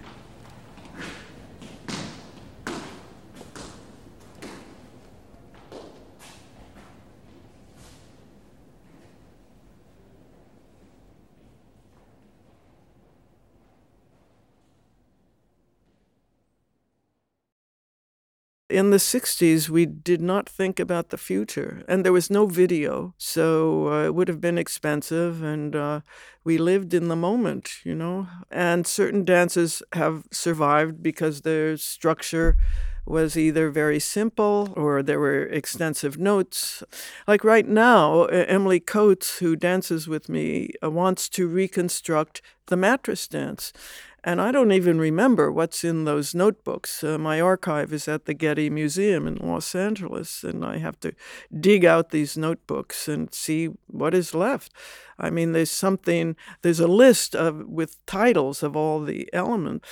In 18.82 18.90
the 18.90 18.96
60s, 18.96 19.68
we 19.68 19.86
did 19.86 20.20
not 20.20 20.48
think 20.48 20.80
about 20.80 21.10
the 21.10 21.16
future, 21.16 21.84
and 21.86 22.04
there 22.04 22.12
was 22.12 22.30
no 22.30 22.46
video, 22.46 23.14
so 23.16 23.88
uh, 23.92 24.06
it 24.06 24.14
would 24.14 24.26
have 24.26 24.40
been 24.40 24.58
expensive, 24.58 25.40
and 25.40 25.76
uh, 25.76 26.00
we 26.42 26.58
lived 26.58 26.92
in 26.92 27.06
the 27.06 27.14
moment, 27.14 27.76
you 27.84 27.94
know. 27.94 28.26
And 28.50 28.84
certain 28.84 29.24
dances 29.24 29.84
have 29.92 30.24
survived 30.32 31.00
because 31.00 31.42
their 31.42 31.76
structure 31.76 32.56
was 33.06 33.36
either 33.36 33.70
very 33.70 34.00
simple 34.00 34.72
or 34.76 35.02
there 35.02 35.20
were 35.20 35.44
extensive 35.44 36.18
notes. 36.18 36.82
Like 37.26 37.44
right 37.44 37.66
now, 37.66 38.24
Emily 38.24 38.80
Coates, 38.80 39.38
who 39.38 39.54
dances 39.54 40.08
with 40.08 40.28
me, 40.28 40.70
uh, 40.82 40.90
wants 40.90 41.28
to 41.30 41.46
reconstruct 41.46 42.42
the 42.66 42.76
mattress 42.76 43.26
dance. 43.28 43.72
And 44.24 44.40
I 44.40 44.52
don't 44.52 44.70
even 44.70 45.00
remember 45.00 45.50
what's 45.50 45.82
in 45.82 46.04
those 46.04 46.32
notebooks. 46.32 47.02
Uh, 47.02 47.18
my 47.18 47.40
archive 47.40 47.92
is 47.92 48.06
at 48.06 48.24
the 48.24 48.34
Getty 48.34 48.70
Museum 48.70 49.26
in 49.26 49.34
Los 49.36 49.74
Angeles, 49.74 50.44
and 50.44 50.64
I 50.64 50.78
have 50.78 51.00
to 51.00 51.12
dig 51.58 51.84
out 51.84 52.10
these 52.10 52.36
notebooks 52.36 53.08
and 53.08 53.34
see 53.34 53.70
what 53.88 54.14
is 54.14 54.32
left. 54.32 54.72
I 55.18 55.30
mean, 55.30 55.52
there's 55.52 55.72
something, 55.72 56.36
there's 56.62 56.78
a 56.78 56.86
list 56.86 57.34
of 57.34 57.66
with 57.66 58.04
titles 58.06 58.62
of 58.62 58.76
all 58.76 59.00
the 59.00 59.28
elements. 59.32 59.88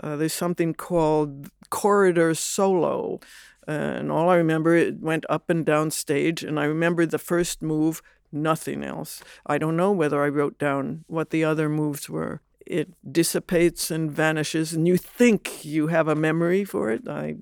Uh, 0.00 0.16
there's 0.16 0.32
something 0.32 0.72
called 0.72 1.50
Corridor 1.68 2.34
Solo. 2.34 3.20
Uh, 3.68 3.72
and 3.72 4.10
all 4.10 4.30
I 4.30 4.36
remember, 4.36 4.74
it 4.74 5.00
went 5.00 5.26
up 5.28 5.50
and 5.50 5.64
down 5.64 5.90
stage, 5.90 6.42
and 6.42 6.58
I 6.58 6.64
remember 6.64 7.04
the 7.04 7.18
first 7.18 7.60
move, 7.60 8.00
nothing 8.32 8.82
else. 8.82 9.22
I 9.44 9.58
don't 9.58 9.76
know 9.76 9.92
whether 9.92 10.24
I 10.24 10.28
wrote 10.28 10.58
down 10.58 11.04
what 11.06 11.28
the 11.28 11.44
other 11.44 11.68
moves 11.68 12.08
were 12.08 12.40
it 12.66 12.94
dissipates 13.12 13.90
and 13.90 14.10
vanishes, 14.10 14.72
and 14.72 14.86
you 14.86 14.96
think 14.96 15.64
you 15.64 15.88
have 15.88 16.08
a 16.08 16.14
memory 16.14 16.64
for 16.64 16.90
it. 16.90 17.08
I, 17.08 17.36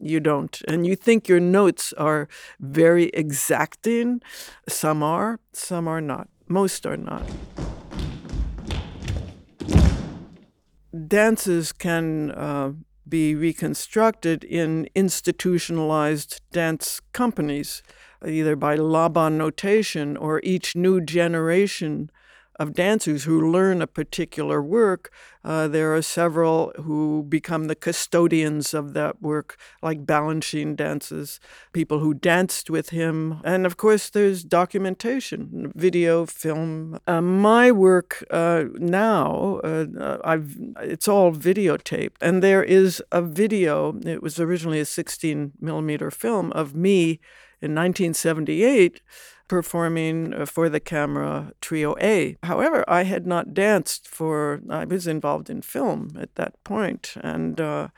you 0.00 0.20
don't. 0.20 0.60
And 0.68 0.86
you 0.86 0.96
think 0.96 1.28
your 1.28 1.40
notes 1.40 1.92
are 1.94 2.28
very 2.60 3.04
exacting. 3.14 4.20
Some 4.68 5.02
are, 5.02 5.40
some 5.52 5.88
are 5.88 6.00
not. 6.00 6.28
Most 6.48 6.86
are 6.86 6.96
not. 6.96 7.22
Dances 11.08 11.72
can 11.72 12.30
uh, 12.32 12.72
be 13.08 13.34
reconstructed 13.34 14.44
in 14.44 14.88
institutionalized 14.94 16.40
dance 16.52 17.00
companies, 17.12 17.82
either 18.26 18.56
by 18.56 18.76
Laban 18.76 19.36
notation 19.36 20.16
or 20.16 20.40
each 20.42 20.76
new 20.76 21.00
generation 21.00 22.10
of 22.56 22.74
dancers 22.74 23.24
who 23.24 23.50
learn 23.50 23.82
a 23.82 23.86
particular 23.86 24.62
work. 24.62 25.10
Uh, 25.44 25.68
there 25.68 25.94
are 25.94 26.02
several 26.02 26.72
who 26.76 27.24
become 27.28 27.66
the 27.66 27.74
custodians 27.74 28.72
of 28.72 28.94
that 28.94 29.20
work, 29.20 29.58
like 29.82 30.06
Balanchine 30.06 30.74
dances, 30.74 31.40
people 31.72 31.98
who 31.98 32.14
danced 32.14 32.70
with 32.70 32.90
him. 32.90 33.40
And 33.44 33.66
of 33.66 33.76
course, 33.76 34.08
there's 34.08 34.42
documentation, 34.44 35.72
video, 35.74 36.26
film. 36.26 36.98
Uh, 37.06 37.20
my 37.20 37.70
work 37.70 38.24
uh, 38.30 38.64
now, 38.74 39.60
uh, 39.64 40.18
I've, 40.24 40.56
it's 40.80 41.08
all 41.08 41.32
videotaped. 41.32 42.16
And 42.20 42.42
there 42.42 42.62
is 42.62 43.02
a 43.12 43.20
video, 43.20 43.98
it 44.04 44.22
was 44.22 44.40
originally 44.40 44.80
a 44.80 44.86
16 44.86 45.52
millimeter 45.60 46.10
film 46.10 46.52
of 46.52 46.74
me 46.74 47.20
in 47.60 47.74
1978 47.74 49.00
performing 49.48 50.32
uh, 50.32 50.46
for 50.46 50.68
the 50.68 50.80
camera 50.80 51.52
Trio 51.60 51.94
A. 52.00 52.36
However, 52.42 52.84
I 52.88 53.04
had 53.04 53.26
not 53.26 53.54
danced 53.54 54.08
for, 54.08 54.60
I 54.70 54.84
was 54.84 55.06
involved 55.06 55.50
in 55.50 55.62
film 55.62 56.16
at 56.18 56.34
that 56.36 56.62
point, 56.64 57.14
and 57.20 57.60
uh, 57.60 57.88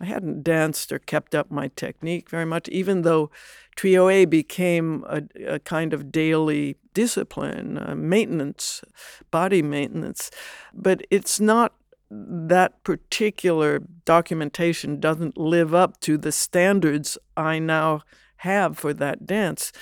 I 0.00 0.06
hadn't 0.06 0.42
danced 0.42 0.92
or 0.92 0.98
kept 0.98 1.34
up 1.34 1.50
my 1.50 1.68
technique 1.76 2.30
very 2.30 2.46
much, 2.46 2.68
even 2.68 3.02
though 3.02 3.30
Trio 3.76 4.08
A 4.08 4.24
became 4.24 5.04
a, 5.08 5.22
a 5.46 5.58
kind 5.58 5.92
of 5.92 6.10
daily 6.10 6.76
discipline, 6.94 7.76
uh, 7.78 7.94
maintenance, 7.94 8.82
body 9.30 9.62
maintenance. 9.62 10.30
But 10.72 11.06
it's 11.10 11.40
not 11.40 11.74
that 12.10 12.82
particular 12.84 13.80
documentation 14.04 15.00
doesn't 15.00 15.36
live 15.36 15.74
up 15.74 16.00
to 16.00 16.16
the 16.16 16.30
standards 16.30 17.18
I 17.36 17.58
now 17.58 18.02
have 18.38 18.78
for 18.78 18.92
that 18.94 19.26
dance 19.26 19.72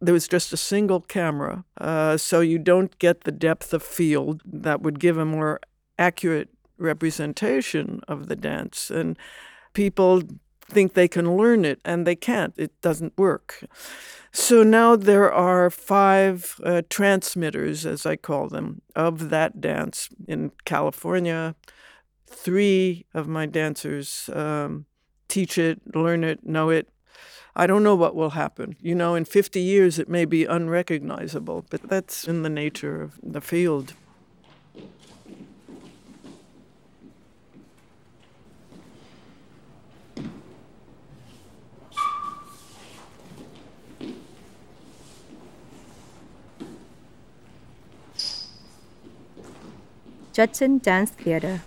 there 0.00 0.14
was 0.14 0.28
just 0.28 0.52
a 0.52 0.56
single 0.56 1.00
camera, 1.00 1.64
uh, 1.80 2.16
so 2.16 2.40
you 2.40 2.58
don't 2.58 2.98
get 2.98 3.22
the 3.22 3.32
depth 3.32 3.72
of 3.72 3.82
field 3.82 4.42
that 4.44 4.82
would 4.82 5.00
give 5.00 5.16
a 5.18 5.24
more 5.24 5.60
accurate 5.98 6.48
representation 6.78 8.00
of 8.08 8.28
the 8.28 8.36
dance. 8.36 8.90
And 8.90 9.16
people 9.72 10.22
think 10.66 10.94
they 10.94 11.08
can 11.08 11.36
learn 11.36 11.64
it, 11.64 11.80
and 11.84 12.06
they 12.06 12.16
can't. 12.16 12.54
It 12.56 12.80
doesn't 12.80 13.16
work. 13.16 13.64
So 14.32 14.62
now 14.62 14.96
there 14.96 15.32
are 15.32 15.70
five 15.70 16.60
uh, 16.64 16.82
transmitters, 16.90 17.86
as 17.86 18.04
I 18.04 18.16
call 18.16 18.48
them, 18.48 18.82
of 18.96 19.30
that 19.30 19.60
dance 19.60 20.08
in 20.26 20.50
California. 20.64 21.54
Three 22.26 23.06
of 23.14 23.28
my 23.28 23.46
dancers 23.46 24.28
um, 24.32 24.86
teach 25.28 25.56
it, 25.56 25.80
learn 25.94 26.24
it, 26.24 26.44
know 26.44 26.70
it, 26.70 26.88
I 27.56 27.68
don't 27.68 27.84
know 27.84 27.94
what 27.94 28.16
will 28.16 28.30
happen. 28.30 28.76
You 28.80 28.96
know, 28.96 29.14
in 29.14 29.24
50 29.24 29.60
years 29.60 29.98
it 29.98 30.08
may 30.08 30.24
be 30.24 30.44
unrecognizable, 30.44 31.64
but 31.70 31.82
that's 31.82 32.26
in 32.26 32.42
the 32.42 32.48
nature 32.48 33.00
of 33.00 33.18
the 33.22 33.40
field. 33.40 33.94
Judson 50.32 50.78
Dance 50.78 51.12
Theater 51.12 51.62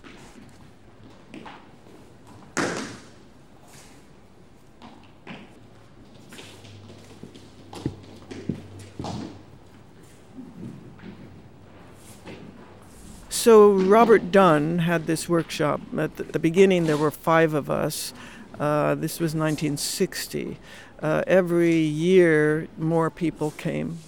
So 13.48 13.72
Robert 13.72 14.30
Dunn 14.30 14.80
had 14.80 15.08
this 15.08 15.30
workshop. 15.30 15.80
At 15.98 16.18
the 16.18 16.38
beginning, 16.38 16.86
there 16.86 16.98
were 16.98 17.12
five 17.12 17.54
of 17.54 17.70
us. 17.70 18.14
Uh, 18.60 18.94
this 18.96 19.22
was 19.22 19.34
1960. 19.34 20.58
Uh, 21.02 21.24
every 21.26 21.76
year, 21.76 22.68
more 22.78 23.10
people 23.10 23.52
came. 23.52 24.00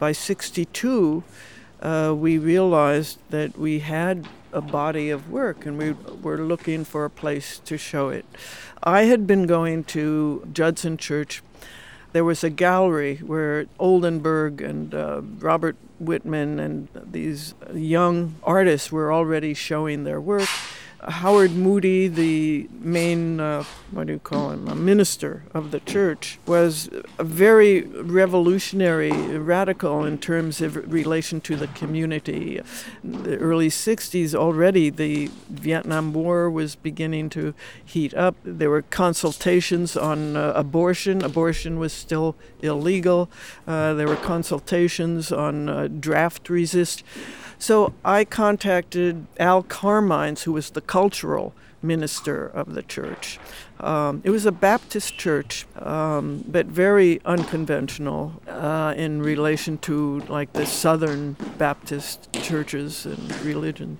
By 0.00 0.10
62, 0.10 1.22
uh, 1.80 2.16
we 2.18 2.36
realized 2.36 3.20
that 3.30 3.56
we 3.56 3.78
had 3.78 4.26
a 4.52 4.60
body 4.60 5.08
of 5.08 5.30
work 5.30 5.66
and 5.66 5.78
we 5.78 5.92
were 5.92 6.38
looking 6.38 6.84
for 6.84 7.04
a 7.04 7.10
place 7.10 7.60
to 7.66 7.78
show 7.78 8.08
it. 8.08 8.26
I 8.82 9.02
had 9.02 9.24
been 9.24 9.46
going 9.46 9.84
to 9.84 10.48
Judson 10.52 10.96
Church 10.96 11.44
there 12.12 12.24
was 12.24 12.42
a 12.42 12.50
gallery 12.50 13.18
where 13.18 13.66
Oldenburg 13.78 14.60
and 14.60 14.94
uh, 14.94 15.22
Robert 15.38 15.76
Whitman 16.00 16.58
and 16.58 16.88
these 16.94 17.54
young 17.74 18.36
artists 18.42 18.90
were 18.90 19.12
already 19.12 19.54
showing 19.54 20.04
their 20.04 20.20
work. 20.20 20.48
Howard 21.08 21.52
Moody, 21.52 22.08
the 22.08 22.68
main, 22.72 23.40
uh, 23.40 23.64
what 23.90 24.06
do 24.06 24.14
you 24.14 24.18
call 24.18 24.50
him, 24.50 24.68
a 24.68 24.74
minister 24.74 25.44
of 25.54 25.70
the 25.70 25.80
church, 25.80 26.38
was 26.46 26.90
a 27.18 27.24
very 27.24 27.82
revolutionary, 27.82 29.10
radical 29.38 30.04
in 30.04 30.18
terms 30.18 30.60
of 30.60 30.76
relation 30.92 31.40
to 31.40 31.56
the 31.56 31.68
community. 31.68 32.60
In 33.02 33.22
the 33.22 33.38
early 33.38 33.68
60s, 33.68 34.34
already 34.34 34.90
the 34.90 35.30
Vietnam 35.48 36.12
War 36.12 36.50
was 36.50 36.76
beginning 36.76 37.30
to 37.30 37.54
heat 37.82 38.12
up. 38.14 38.36
There 38.44 38.68
were 38.68 38.82
consultations 38.82 39.96
on 39.96 40.36
uh, 40.36 40.52
abortion. 40.54 41.24
Abortion 41.24 41.78
was 41.78 41.94
still 41.94 42.36
illegal. 42.60 43.30
Uh, 43.66 43.94
there 43.94 44.06
were 44.06 44.16
consultations 44.16 45.32
on 45.32 45.68
uh, 45.68 45.88
draft 45.88 46.50
resist. 46.50 47.02
So 47.60 47.92
I 48.02 48.24
contacted 48.24 49.26
Al 49.38 49.62
Carmines, 49.62 50.44
who 50.44 50.52
was 50.52 50.70
the 50.70 50.80
cultural 50.80 51.52
minister 51.82 52.46
of 52.46 52.72
the 52.72 52.82
church. 52.82 53.38
Um, 53.78 54.22
it 54.24 54.30
was 54.30 54.46
a 54.46 54.52
Baptist 54.52 55.18
church, 55.18 55.66
um, 55.76 56.42
but 56.48 56.66
very 56.66 57.20
unconventional 57.26 58.40
uh, 58.48 58.94
in 58.96 59.20
relation 59.20 59.76
to 59.78 60.20
like 60.20 60.54
the 60.54 60.64
Southern 60.64 61.36
Baptist 61.58 62.32
churches 62.32 63.04
and 63.04 63.40
religion. 63.42 63.98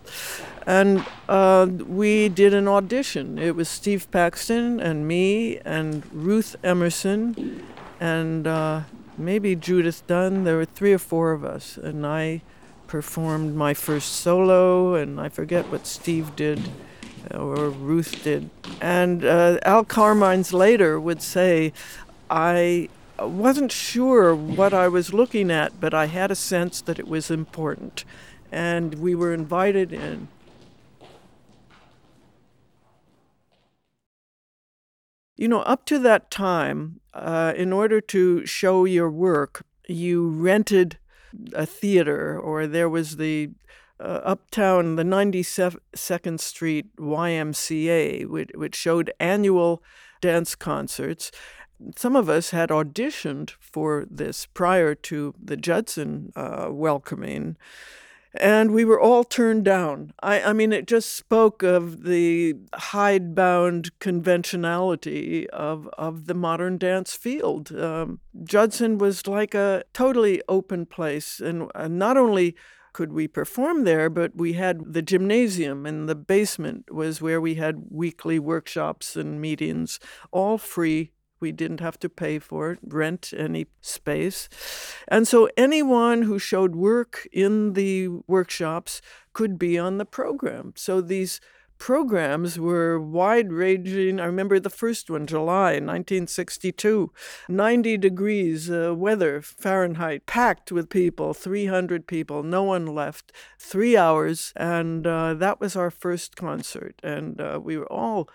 And 0.66 1.04
uh, 1.28 1.66
we 1.86 2.30
did 2.30 2.54
an 2.54 2.66
audition. 2.66 3.38
It 3.38 3.56
was 3.56 3.68
Steve 3.68 4.10
Paxton 4.10 4.80
and 4.80 5.06
me 5.06 5.58
and 5.66 6.02
Ruth 6.14 6.56
Emerson 6.64 7.62
and 8.00 8.46
uh, 8.46 8.82
maybe 9.18 9.54
Judith 9.54 10.06
Dunn. 10.06 10.44
There 10.44 10.56
were 10.56 10.64
three 10.64 10.94
or 10.94 10.98
four 10.98 11.32
of 11.32 11.44
us, 11.44 11.76
and 11.76 12.06
I 12.06 12.40
performed 12.90 13.54
my 13.54 13.72
first 13.72 14.14
solo, 14.14 14.94
and 14.96 15.20
I 15.20 15.28
forget 15.28 15.68
what 15.68 15.86
Steve 15.86 16.34
did 16.34 16.60
or 17.32 17.70
Ruth 17.70 18.24
did. 18.24 18.50
And 18.80 19.24
uh, 19.24 19.58
Al 19.62 19.84
Carmines 19.84 20.52
later 20.52 20.98
would 20.98 21.22
say, 21.22 21.72
I 22.28 22.88
wasn't 23.20 23.70
sure 23.70 24.34
what 24.34 24.74
I 24.74 24.88
was 24.88 25.14
looking 25.14 25.52
at, 25.52 25.78
but 25.78 25.94
I 25.94 26.06
had 26.06 26.32
a 26.32 26.34
sense 26.34 26.80
that 26.80 26.98
it 26.98 27.06
was 27.06 27.30
important. 27.30 28.04
And 28.50 28.96
we 28.96 29.14
were 29.14 29.32
invited 29.32 29.92
in. 29.92 30.26
You 35.36 35.46
know, 35.46 35.60
up 35.60 35.84
to 35.86 36.00
that 36.00 36.28
time, 36.32 36.98
uh, 37.14 37.52
in 37.56 37.72
order 37.72 38.00
to 38.00 38.44
show 38.46 38.84
your 38.84 39.08
work, 39.08 39.64
you 39.86 40.28
rented 40.28 40.98
a 41.52 41.66
theater, 41.66 42.38
or 42.38 42.66
there 42.66 42.88
was 42.88 43.16
the 43.16 43.50
uh, 43.98 44.20
uptown, 44.24 44.96
the 44.96 45.02
92nd 45.02 46.40
Street 46.40 46.96
YMCA, 46.96 48.26
which, 48.26 48.50
which 48.54 48.74
showed 48.74 49.12
annual 49.20 49.82
dance 50.20 50.54
concerts. 50.54 51.30
Some 51.96 52.16
of 52.16 52.28
us 52.28 52.50
had 52.50 52.70
auditioned 52.70 53.50
for 53.60 54.06
this 54.10 54.46
prior 54.46 54.94
to 54.94 55.34
the 55.42 55.56
Judson 55.56 56.32
uh, 56.36 56.68
welcoming 56.70 57.56
and 58.34 58.72
we 58.72 58.84
were 58.84 59.00
all 59.00 59.24
turned 59.24 59.64
down. 59.64 60.12
I, 60.22 60.42
I 60.42 60.52
mean, 60.52 60.72
it 60.72 60.86
just 60.86 61.14
spoke 61.14 61.62
of 61.62 62.04
the 62.04 62.54
hidebound 62.74 63.98
conventionality 63.98 65.48
of, 65.50 65.88
of 65.98 66.26
the 66.26 66.34
modern 66.34 66.78
dance 66.78 67.14
field. 67.14 67.72
Um, 67.72 68.20
Judson 68.44 68.98
was 68.98 69.26
like 69.26 69.54
a 69.54 69.84
totally 69.92 70.42
open 70.48 70.86
place, 70.86 71.40
and 71.40 71.70
not 71.74 72.16
only 72.16 72.54
could 72.92 73.12
we 73.12 73.28
perform 73.28 73.84
there, 73.84 74.10
but 74.10 74.36
we 74.36 74.54
had 74.54 74.92
the 74.94 75.02
gymnasium 75.02 75.86
and 75.86 76.08
the 76.08 76.14
basement 76.14 76.92
was 76.92 77.22
where 77.22 77.40
we 77.40 77.54
had 77.54 77.84
weekly 77.88 78.38
workshops 78.38 79.16
and 79.16 79.40
meetings, 79.40 80.00
all 80.32 80.58
free 80.58 81.12
we 81.40 81.52
didn't 81.52 81.80
have 81.80 81.98
to 82.00 82.08
pay 82.08 82.38
for 82.38 82.72
it, 82.72 82.78
rent 82.86 83.32
any 83.36 83.66
space. 83.80 84.48
And 85.08 85.26
so 85.26 85.48
anyone 85.56 86.22
who 86.22 86.38
showed 86.38 86.74
work 86.74 87.26
in 87.32 87.72
the 87.72 88.08
workshops 88.26 89.00
could 89.32 89.58
be 89.58 89.78
on 89.78 89.98
the 89.98 90.04
program. 90.04 90.72
So 90.76 91.00
these 91.00 91.40
programs 91.80 92.58
were 92.58 93.00
wide 93.00 93.50
ranging. 93.50 94.20
I 94.20 94.26
remember 94.26 94.60
the 94.60 94.70
first 94.70 95.10
one, 95.10 95.26
July 95.26 95.72
1962, 95.72 97.10
90 97.48 97.96
degrees 97.96 98.70
uh, 98.70 98.94
weather 98.94 99.40
Fahrenheit, 99.40 100.26
packed 100.26 100.70
with 100.70 100.90
people, 100.90 101.34
300 101.34 102.06
people, 102.06 102.42
no 102.42 102.62
one 102.62 102.86
left, 102.86 103.32
three 103.58 103.96
hours. 103.96 104.52
And 104.56 105.06
uh, 105.06 105.34
that 105.34 105.58
was 105.58 105.74
our 105.74 105.90
first 105.90 106.36
concert. 106.36 107.00
And 107.02 107.40
uh, 107.40 107.58
we 107.60 107.78
were 107.78 107.90
all 107.90 108.28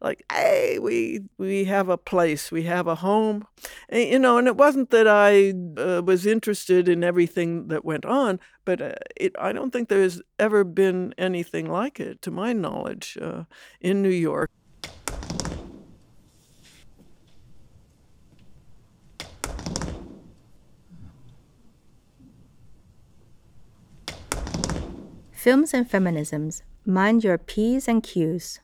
like, 0.00 0.24
hey, 0.30 0.78
we, 0.78 1.22
we 1.38 1.64
have 1.64 1.88
a 1.88 1.98
place, 1.98 2.52
we 2.52 2.62
have 2.64 2.86
a 2.86 2.96
home. 2.96 3.46
And, 3.88 4.08
you 4.08 4.18
know, 4.18 4.38
and 4.38 4.46
it 4.46 4.56
wasn't 4.56 4.90
that 4.90 5.08
I 5.08 5.50
uh, 5.80 6.02
was 6.02 6.26
interested 6.26 6.88
in 6.88 7.02
everything 7.02 7.68
that 7.68 7.84
went 7.84 8.04
on, 8.04 8.38
but 8.64 8.80
uh, 8.80 8.92
it, 9.16 9.34
I 9.38 9.52
don't 9.52 9.72
think 9.72 9.88
there's 9.88 10.22
ever 10.38 10.62
been 10.62 11.14
anything 11.18 11.70
like 11.70 11.98
it, 11.98 12.22
to 12.22 12.30
my 12.30 12.52
knowledge, 12.52 13.18
uh, 13.20 13.44
in 13.80 14.02
New 14.02 14.08
York. 14.08 14.50
Films 25.32 25.72
and 25.72 25.88
Feminisms 25.88 26.62
Mind 26.84 27.22
Your 27.22 27.38
P's 27.38 27.86
and 27.88 28.02
Q's 28.02 28.60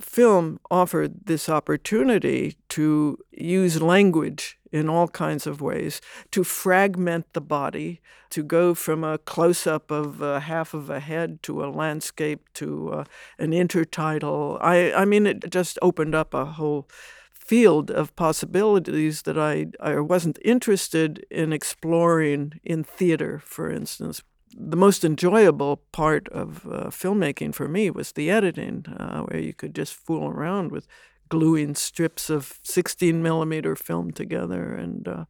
film 0.00 0.60
offered 0.70 1.26
this 1.26 1.48
opportunity 1.48 2.56
to 2.70 3.18
use 3.32 3.82
language 3.82 4.58
in 4.70 4.88
all 4.88 5.08
kinds 5.08 5.46
of 5.46 5.60
ways, 5.60 6.00
to 6.30 6.44
fragment 6.44 7.32
the 7.32 7.40
body, 7.40 8.00
to 8.30 8.42
go 8.42 8.74
from 8.74 9.02
a 9.02 9.18
close 9.18 9.66
up 9.66 9.90
of 9.90 10.20
half 10.20 10.74
of 10.74 10.90
a 10.90 11.00
head 11.00 11.42
to 11.42 11.64
a 11.64 11.70
landscape 11.70 12.40
to 12.54 12.90
uh, 12.90 13.04
an 13.38 13.52
intertitle. 13.52 14.58
I, 14.60 14.92
I 14.92 15.04
mean, 15.04 15.26
it 15.26 15.50
just 15.50 15.78
opened 15.80 16.14
up 16.14 16.34
a 16.34 16.44
whole 16.44 16.86
field 17.32 17.90
of 17.90 18.14
possibilities 18.14 19.22
that 19.22 19.38
I, 19.38 19.68
I 19.80 20.00
wasn't 20.00 20.38
interested 20.44 21.24
in 21.30 21.52
exploring 21.52 22.60
in 22.62 22.84
theater, 22.84 23.40
for 23.44 23.70
instance 23.70 24.22
the 24.56 24.76
most 24.76 25.04
enjoyable 25.04 25.82
part 25.92 26.28
of 26.28 26.66
uh, 26.66 26.86
filmmaking 26.86 27.54
for 27.54 27.68
me 27.68 27.90
was 27.90 28.12
the 28.12 28.30
editing, 28.30 28.86
uh, 28.98 29.22
where 29.22 29.40
you 29.40 29.52
could 29.52 29.74
just 29.74 29.94
fool 29.94 30.28
around 30.28 30.70
with 30.70 30.86
gluing 31.28 31.74
strips 31.74 32.30
of 32.30 32.58
16 32.62 33.22
millimeter 33.22 33.76
film 33.76 34.10
together 34.10 34.74
and 34.74 35.06
uh, 35.06 35.24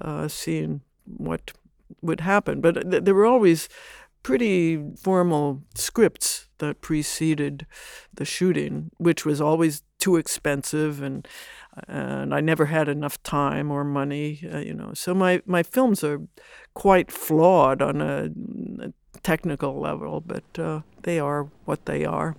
uh 0.00 0.28
seeing 0.28 0.82
what 1.04 1.52
would 2.02 2.20
happen. 2.20 2.60
But 2.60 2.90
th- 2.90 3.04
there 3.04 3.14
were 3.14 3.26
always 3.26 3.68
pretty 4.22 4.82
formal 4.96 5.62
scripts 5.74 6.48
that 6.58 6.80
preceded 6.82 7.66
the 8.12 8.24
shooting, 8.24 8.90
which 8.98 9.24
was 9.24 9.40
always 9.40 9.82
too 9.98 10.16
expensive 10.16 11.02
and 11.02 11.26
and 11.88 12.34
I 12.34 12.40
never 12.40 12.66
had 12.66 12.88
enough 12.88 13.22
time 13.22 13.70
or 13.70 13.84
money, 13.84 14.40
uh, 14.52 14.58
you 14.58 14.74
know. 14.74 14.92
So 14.94 15.14
my, 15.14 15.42
my 15.46 15.62
films 15.62 16.02
are 16.04 16.20
quite 16.74 17.10
flawed 17.10 17.82
on 17.82 18.00
a, 18.00 18.30
a 18.80 18.92
technical 19.22 19.80
level, 19.80 20.20
but 20.20 20.58
uh, 20.58 20.80
they 21.02 21.18
are 21.18 21.48
what 21.64 21.86
they 21.86 22.04
are. 22.04 22.36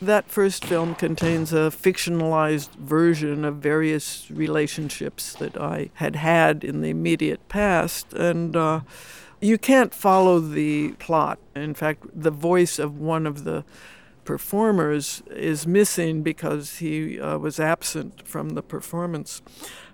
That 0.00 0.30
first 0.30 0.64
film 0.64 0.94
contains 0.94 1.52
a 1.52 1.72
fictionalized 1.72 2.76
version 2.76 3.44
of 3.44 3.56
various 3.56 4.30
relationships 4.30 5.32
that 5.34 5.60
I 5.60 5.90
had 5.94 6.14
had 6.14 6.62
in 6.62 6.82
the 6.82 6.90
immediate 6.90 7.48
past, 7.48 8.12
and 8.12 8.54
uh, 8.54 8.82
you 9.40 9.58
can't 9.58 9.92
follow 9.92 10.38
the 10.38 10.92
plot. 11.00 11.40
In 11.56 11.74
fact, 11.74 12.04
the 12.14 12.30
voice 12.30 12.78
of 12.78 13.00
one 13.00 13.26
of 13.26 13.42
the 13.42 13.64
performers 14.28 15.22
is 15.30 15.66
missing 15.66 16.22
because 16.22 16.80
he 16.80 17.18
uh, 17.18 17.38
was 17.38 17.58
absent 17.58 18.28
from 18.28 18.50
the 18.50 18.62
performance. 18.62 19.40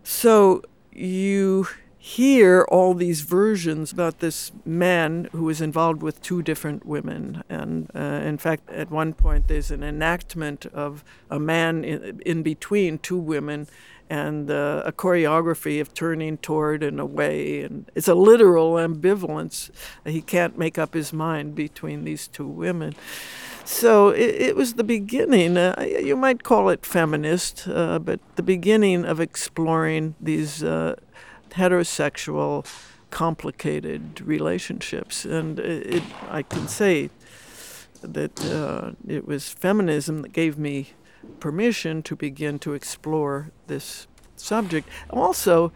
So 0.03 0.61
you 0.93 1.69
hear 1.97 2.67
all 2.69 2.95
these 2.95 3.21
versions 3.21 3.93
about 3.93 4.19
this 4.19 4.51
man 4.65 5.29
who 5.31 5.45
was 5.45 5.61
involved 5.61 6.03
with 6.03 6.21
two 6.21 6.43
different 6.43 6.85
women. 6.85 7.45
And 7.49 7.89
uh, 7.95 8.29
in 8.31 8.39
fact, 8.39 8.69
at 8.71 8.91
one 8.91 9.13
point, 9.15 9.47
there's 9.47 9.71
an 9.71 9.85
enactment 9.85 10.67
of 10.67 11.05
a 11.31 11.39
man 11.39 11.85
in, 11.85 12.21
in 12.27 12.43
between 12.43 12.99
two 12.99 13.17
women 13.17 13.69
and 14.11 14.51
uh, 14.51 14.83
a 14.85 14.91
choreography 14.93 15.81
of 15.81 15.95
turning 15.95 16.39
toward 16.39 16.83
and 16.83 16.99
away. 16.99 17.63
And 17.63 17.89
it's 17.95 18.09
a 18.09 18.17
literal 18.17 18.73
ambivalence. 18.73 19.71
He 20.05 20.23
can't 20.23 20.59
make 20.59 20.77
up 20.77 20.93
his 20.93 21.13
mind 21.13 21.55
between 21.55 22.03
these 22.03 22.27
two 22.27 22.49
women. 22.49 22.97
So 23.65 24.11
it, 24.11 24.35
it 24.35 24.57
was 24.57 24.75
the 24.75 24.85
beginning, 24.85 25.57
uh, 25.57 25.75
you 25.81 26.17
might 26.17 26.43
call 26.43 26.69
it 26.69 26.85
feminist, 26.85 27.67
uh, 27.67 27.99
but 27.99 28.21
the 28.37 28.43
beginning 28.43 29.07
of 29.07 29.21
exploring 29.21 30.15
these 30.21 30.63
uh, 30.63 30.97
heterosexual, 31.51 32.67
complicated 33.11 34.21
relationships. 34.21 35.25
And 35.25 35.59
it, 35.59 35.97
it, 35.97 36.03
I 36.29 36.43
can 36.43 36.69
say 36.69 37.11
that 38.03 38.45
uh, 38.45 38.93
it 39.09 39.27
was 39.27 39.49
feminism 39.49 40.23
that 40.23 40.33
gave 40.33 40.59
me 40.59 40.91
permission 41.41 42.03
to 42.03 42.15
begin 42.15 42.59
to 42.59 42.75
explore 42.75 43.51
this 43.67 44.07
subject. 44.37 44.89
Also, 45.09 45.73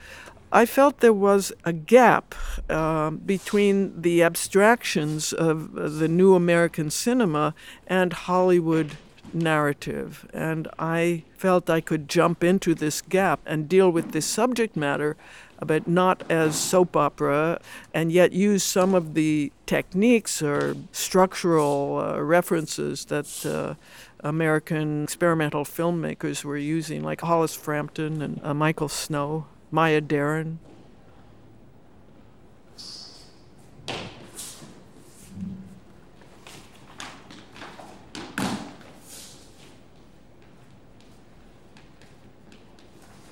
I 0.51 0.65
felt 0.65 1.01
there 1.01 1.13
was 1.13 1.53
a 1.65 1.73
gap 1.73 2.35
uh, 2.71 3.11
between 3.11 4.01
the 4.01 4.23
abstractions 4.23 5.33
of 5.33 5.73
the 5.73 6.09
new 6.09 6.35
American 6.35 6.91
cinema 6.91 7.55
and 7.87 8.13
Hollywood 8.13 8.97
narrative. 9.35 10.27
And 10.33 10.67
I 10.79 11.25
felt 11.37 11.69
I 11.69 11.83
could 11.83 12.09
jump 12.09 12.43
into 12.43 12.75
this 12.75 13.03
gap 13.03 13.41
and 13.45 13.69
deal 13.69 13.91
with 13.91 14.13
this 14.13 14.25
subject 14.25 14.75
matter, 14.75 15.17
but 15.61 15.87
not 15.87 16.23
as 16.31 16.59
soap 16.59 16.97
opera, 16.97 17.61
and 17.93 18.11
yet 18.11 18.33
use 18.33 18.65
some 18.65 18.95
of 18.95 19.13
the 19.13 19.53
techniques 19.67 20.41
or 20.41 20.77
structural 20.93 21.99
uh, 21.99 22.21
references 22.21 23.05
that. 23.07 23.47
Uh, 23.47 23.75
American 24.21 25.05
experimental 25.05 25.65
filmmakers 25.65 26.43
were 26.43 26.57
using, 26.57 27.05
like 27.05 27.21
Hollis 27.21 27.55
Frampton 27.55 28.21
and 28.21 28.41
uh, 28.43 28.53
Michael 28.53 28.89
Snow. 28.89 29.47
Maya 29.70 30.00
Deren. 30.00 30.59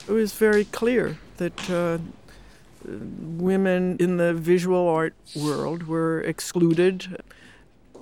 It 0.09 0.12
was 0.12 0.35
very 0.35 0.64
clear 0.64 1.18
that 1.38 1.68
uh, 1.68 1.99
women 2.87 3.96
in 3.99 4.18
the 4.18 4.35
visual 4.35 4.88
art 4.88 5.14
world 5.35 5.88
were 5.88 6.20
excluded. 6.20 7.22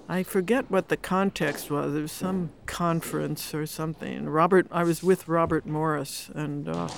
I 0.06 0.22
forget 0.22 0.70
what 0.70 0.88
the 0.90 0.98
context 0.98 1.70
was. 1.70 1.94
There 1.94 2.02
was 2.02 2.12
some 2.12 2.50
conference 2.66 3.54
or 3.54 3.64
something. 3.64 4.28
Robert, 4.28 4.66
I 4.70 4.84
was 4.84 5.02
with 5.02 5.26
Robert 5.28 5.64
Morris, 5.64 6.30
and 6.34 6.68
uh, 6.68 6.88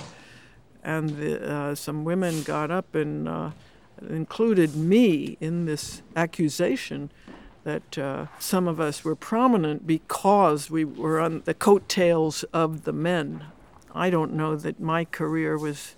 and 0.87 1.17
the, 1.17 1.53
uh, 1.53 1.75
some 1.75 2.05
women 2.05 2.43
got 2.43 2.71
up 2.71 2.95
and 2.95 3.27
uh, 3.27 3.51
included 4.09 4.73
me 4.73 5.37
in 5.41 5.65
this 5.65 6.01
accusation 6.15 7.11
that 7.65 7.97
uh, 7.97 8.27
some 8.39 8.69
of 8.69 8.79
us 8.79 9.03
were 9.03 9.15
prominent 9.15 9.85
because 9.85 10.71
we 10.71 10.85
were 10.85 11.19
on 11.19 11.41
the 11.43 11.53
coattails 11.53 12.43
of 12.53 12.85
the 12.85 12.93
men. 12.93 13.43
I 13.93 14.09
don't 14.09 14.33
know 14.33 14.55
that 14.55 14.79
my 14.79 15.03
career 15.03 15.57
was 15.57 15.97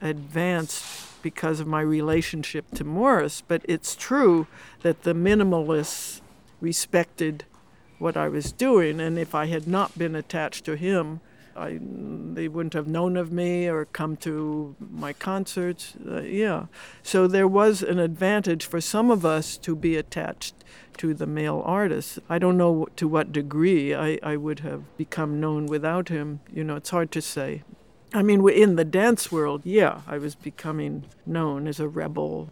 advanced 0.00 1.22
because 1.22 1.60
of 1.60 1.68
my 1.68 1.80
relationship 1.80 2.68
to 2.74 2.82
Morris, 2.82 3.44
but 3.46 3.62
it's 3.68 3.94
true 3.94 4.48
that 4.82 5.04
the 5.04 5.14
minimalists 5.14 6.20
respected 6.60 7.44
what 8.00 8.16
I 8.16 8.28
was 8.28 8.50
doing, 8.50 8.98
and 8.98 9.16
if 9.16 9.32
I 9.32 9.46
had 9.46 9.68
not 9.68 9.96
been 9.96 10.16
attached 10.16 10.64
to 10.64 10.74
him, 10.74 11.20
I, 11.58 11.78
they 11.80 12.48
wouldn't 12.48 12.74
have 12.74 12.86
known 12.86 13.16
of 13.16 13.32
me 13.32 13.68
or 13.68 13.84
come 13.84 14.16
to 14.18 14.76
my 14.78 15.12
concerts. 15.12 15.94
Uh, 16.06 16.22
yeah. 16.22 16.66
So 17.02 17.26
there 17.26 17.48
was 17.48 17.82
an 17.82 17.98
advantage 17.98 18.64
for 18.64 18.80
some 18.80 19.10
of 19.10 19.24
us 19.24 19.56
to 19.58 19.74
be 19.74 19.96
attached 19.96 20.54
to 20.98 21.14
the 21.14 21.26
male 21.26 21.62
artist. 21.64 22.18
I 22.28 22.38
don't 22.38 22.56
know 22.56 22.86
to 22.96 23.08
what 23.08 23.32
degree 23.32 23.94
I, 23.94 24.18
I 24.22 24.36
would 24.36 24.60
have 24.60 24.96
become 24.96 25.40
known 25.40 25.66
without 25.66 26.08
him. 26.08 26.40
You 26.52 26.64
know, 26.64 26.76
it's 26.76 26.90
hard 26.90 27.10
to 27.12 27.22
say. 27.22 27.62
I 28.14 28.22
mean, 28.22 28.48
in 28.48 28.76
the 28.76 28.84
dance 28.84 29.30
world, 29.30 29.62
yeah, 29.64 30.00
I 30.06 30.18
was 30.18 30.34
becoming 30.34 31.04
known 31.26 31.66
as 31.66 31.78
a 31.78 31.88
rebel. 31.88 32.50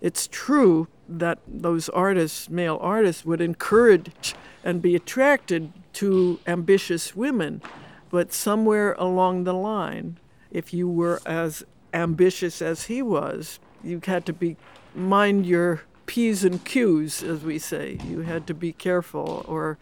It's 0.00 0.26
true 0.26 0.88
that 1.08 1.38
those 1.46 1.88
artists, 1.90 2.48
male 2.48 2.78
artists, 2.80 3.24
would 3.24 3.40
encourage 3.40 4.34
and 4.62 4.82
be 4.82 4.94
attracted 4.94 5.72
to 5.94 6.38
ambitious 6.46 7.16
women. 7.16 7.62
But 8.10 8.32
somewhere 8.32 8.94
along 8.94 9.44
the 9.44 9.54
line, 9.54 10.18
if 10.50 10.74
you 10.74 10.88
were 10.88 11.20
as 11.24 11.64
ambitious 11.94 12.60
as 12.60 12.84
he 12.84 13.02
was, 13.02 13.60
you 13.82 14.00
had 14.04 14.26
to 14.26 14.32
be 14.32 14.56
mind 14.94 15.46
your 15.46 15.82
P's 16.06 16.44
and 16.44 16.64
Q's, 16.64 17.22
as 17.22 17.42
we 17.44 17.58
say. 17.58 17.98
You 18.04 18.20
had 18.20 18.46
to 18.48 18.54
be 18.54 18.72
careful, 18.72 19.44
or 19.46 19.78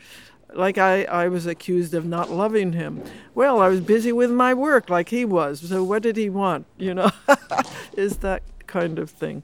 like 0.53 0.77
I, 0.77 1.05
I 1.05 1.29
was 1.29 1.47
accused 1.47 1.95
of 1.95 2.05
not 2.05 2.31
loving 2.31 2.75
him. 2.75 3.03
Well, 3.35 3.61
I 3.61 3.69
was 3.69 3.81
busy 3.81 4.13
with 4.13 4.31
my 4.31 4.53
work 4.53 4.91
like 4.91 5.09
he 5.09 5.25
was, 5.25 5.69
so 5.69 5.83
what 5.83 6.03
did 6.03 6.17
he 6.17 6.29
want? 6.29 6.67
You 6.77 6.95
know, 6.95 7.11
is 7.97 8.19
that 8.19 8.43
kind 8.67 8.99
of 8.99 9.11
thing. 9.11 9.43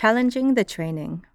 Challenging 0.00 0.54
the 0.54 0.62
training. 0.62 1.26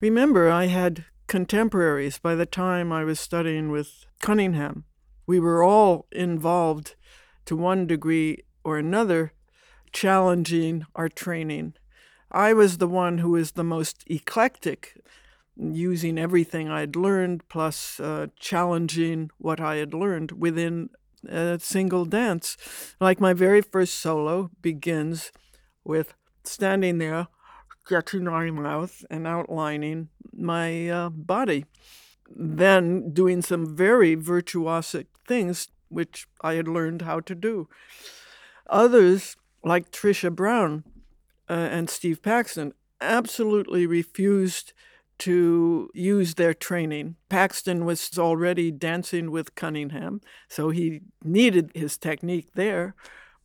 Remember, 0.00 0.50
I 0.50 0.66
had 0.66 1.04
contemporaries 1.28 2.18
by 2.18 2.34
the 2.34 2.44
time 2.44 2.90
I 2.90 3.04
was 3.04 3.20
studying 3.20 3.70
with 3.70 4.04
Cunningham. 4.20 4.82
We 5.28 5.38
were 5.38 5.62
all 5.62 6.08
involved 6.10 6.96
to 7.44 7.54
one 7.54 7.86
degree 7.86 8.42
or 8.64 8.78
another, 8.78 9.32
challenging 9.92 10.86
our 10.96 11.08
training. 11.08 11.74
I 12.32 12.52
was 12.52 12.78
the 12.78 12.88
one 12.88 13.18
who 13.18 13.30
was 13.30 13.52
the 13.52 13.62
most 13.62 14.02
eclectic, 14.08 15.00
using 15.56 16.18
everything 16.18 16.68
I'd 16.68 16.96
learned, 16.96 17.48
plus 17.48 18.00
uh, 18.00 18.26
challenging 18.40 19.30
what 19.38 19.60
I 19.60 19.76
had 19.76 19.94
learned 19.94 20.32
within 20.32 20.90
a 21.28 21.60
single 21.60 22.06
dance. 22.06 22.56
Like 23.00 23.20
my 23.20 23.34
very 23.34 23.62
first 23.62 23.94
solo 23.94 24.50
begins 24.60 25.30
with 25.84 26.14
standing 26.50 26.98
there 26.98 27.28
stretching 27.84 28.24
my 28.24 28.50
mouth 28.50 29.04
and 29.10 29.26
outlining 29.26 30.08
my 30.32 30.88
uh, 30.88 31.08
body. 31.08 31.64
Then 32.28 33.12
doing 33.12 33.42
some 33.42 33.74
very 33.76 34.14
virtuosic 34.14 35.06
things, 35.26 35.68
which 35.88 36.28
I 36.40 36.54
had 36.54 36.68
learned 36.68 37.02
how 37.02 37.18
to 37.20 37.34
do. 37.34 37.68
Others, 38.68 39.36
like 39.64 39.90
Trisha 39.90 40.32
Brown 40.32 40.84
uh, 41.48 41.54
and 41.54 41.90
Steve 41.90 42.22
Paxton, 42.22 42.74
absolutely 43.00 43.86
refused 43.86 44.72
to 45.18 45.90
use 45.92 46.36
their 46.36 46.54
training. 46.54 47.16
Paxton 47.28 47.84
was 47.84 48.16
already 48.16 48.70
dancing 48.70 49.32
with 49.32 49.56
Cunningham, 49.56 50.20
so 50.48 50.70
he 50.70 51.00
needed 51.24 51.72
his 51.74 51.98
technique 51.98 52.54
there. 52.54 52.94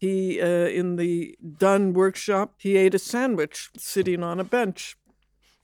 He, 0.06 0.40
uh, 0.40 0.68
in 0.68 0.98
the 0.98 1.36
Dunn 1.58 1.94
workshop, 1.94 2.54
he 2.58 2.78
ate 2.78 2.94
a 2.94 3.00
sandwich 3.00 3.72
sitting 3.76 4.22
on 4.22 4.40
a 4.40 4.44
bench. 4.44 4.98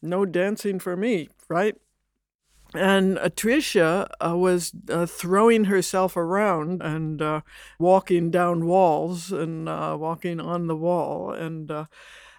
No 0.02 0.26
dancing 0.26 0.80
for 0.80 0.98
me, 0.98 1.30
right? 1.48 1.76
And 2.74 3.20
uh, 3.20 3.30
Trisha 3.30 4.08
uh, 4.20 4.36
was 4.36 4.72
uh, 4.90 5.06
throwing 5.06 5.66
herself 5.66 6.18
around 6.18 6.82
and 6.82 7.22
uh, 7.22 7.42
walking 7.78 8.32
down 8.32 8.66
walls 8.66 9.32
and 9.32 9.70
uh, 9.70 9.96
walking 10.00 10.40
on 10.40 10.66
the 10.66 10.76
wall. 10.76 11.32
And, 11.32 11.70
uh, 11.70 11.86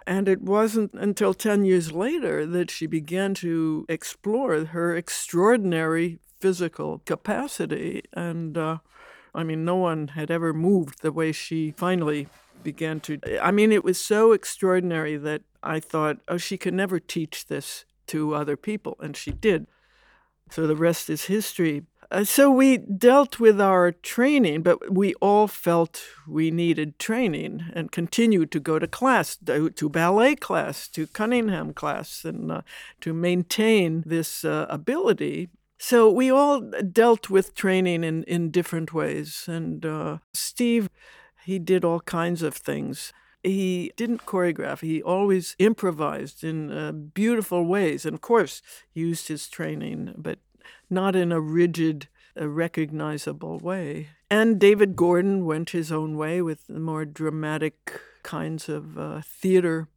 and 0.04 0.28
it 0.28 0.42
wasn't 0.42 0.94
until 0.94 1.34
10 1.34 1.64
years 1.64 1.92
later 1.92 2.44
that 2.46 2.68
she 2.68 2.88
began 2.88 3.32
to 3.34 3.86
explore 3.88 4.64
her 4.64 4.96
extraordinary 4.96 6.18
physical 6.40 7.00
capacity. 7.04 8.02
And 8.12 8.58
I 9.34 9.44
mean, 9.44 9.64
no 9.64 9.76
one 9.76 10.08
had 10.08 10.30
ever 10.30 10.52
moved 10.52 11.02
the 11.02 11.12
way 11.12 11.32
she 11.32 11.72
finally 11.72 12.28
began 12.62 13.00
to. 13.00 13.18
I 13.42 13.50
mean, 13.50 13.72
it 13.72 13.84
was 13.84 13.98
so 13.98 14.32
extraordinary 14.32 15.16
that 15.16 15.42
I 15.62 15.80
thought, 15.80 16.18
oh, 16.28 16.36
she 16.36 16.56
can 16.56 16.76
never 16.76 17.00
teach 17.00 17.46
this 17.46 17.84
to 18.08 18.34
other 18.34 18.56
people. 18.56 18.96
And 19.00 19.16
she 19.16 19.30
did. 19.30 19.66
So 20.50 20.66
the 20.66 20.76
rest 20.76 21.08
is 21.08 21.24
history. 21.24 21.84
Uh, 22.10 22.24
so 22.24 22.50
we 22.50 22.76
dealt 22.76 23.40
with 23.40 23.58
our 23.58 23.90
training, 23.90 24.62
but 24.62 24.92
we 24.92 25.14
all 25.14 25.48
felt 25.48 26.02
we 26.28 26.50
needed 26.50 26.98
training 26.98 27.64
and 27.72 27.90
continued 27.90 28.50
to 28.52 28.60
go 28.60 28.78
to 28.78 28.86
class, 28.86 29.36
to, 29.36 29.70
to 29.70 29.88
ballet 29.88 30.36
class, 30.36 30.88
to 30.88 31.06
Cunningham 31.06 31.72
class, 31.72 32.22
and 32.22 32.52
uh, 32.52 32.60
to 33.00 33.14
maintain 33.14 34.02
this 34.04 34.44
uh, 34.44 34.66
ability 34.68 35.48
so 35.84 36.08
we 36.08 36.30
all 36.30 36.60
dealt 36.60 37.28
with 37.28 37.56
training 37.56 38.04
in, 38.04 38.22
in 38.22 38.52
different 38.52 38.92
ways. 38.92 39.46
And 39.48 39.84
uh, 39.84 40.18
Steve, 40.32 40.88
he 41.44 41.58
did 41.58 41.84
all 41.84 41.98
kinds 41.98 42.40
of 42.42 42.54
things. 42.54 43.12
He 43.42 43.90
didn't 43.96 44.24
choreograph, 44.24 44.82
he 44.82 45.02
always 45.02 45.56
improvised 45.58 46.44
in 46.44 46.70
uh, 46.70 46.92
beautiful 46.92 47.64
ways. 47.64 48.06
And 48.06 48.14
of 48.14 48.20
course, 48.20 48.62
used 48.94 49.26
his 49.26 49.48
training, 49.48 50.14
but 50.16 50.38
not 50.88 51.16
in 51.16 51.32
a 51.32 51.40
rigid, 51.40 52.06
a 52.36 52.46
recognizable 52.46 53.58
way. 53.58 54.10
And 54.30 54.60
David 54.60 54.94
Gordon 54.94 55.44
went 55.44 55.70
his 55.70 55.90
own 55.90 56.16
way 56.16 56.40
with 56.40 56.70
more 56.70 57.04
dramatic 57.04 58.00
kinds 58.22 58.68
of 58.68 58.96
uh, 58.96 59.22
theater 59.24 59.88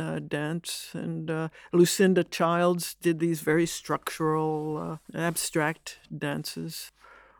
uh, 0.00 0.18
dance, 0.18 0.90
and 0.94 1.30
uh, 1.30 1.48
Lucinda 1.72 2.24
Childs 2.24 2.94
did 2.94 3.18
these 3.18 3.40
very 3.42 3.66
structural, 3.66 5.00
uh, 5.14 5.18
abstract 5.18 5.98
dances. 6.16 6.90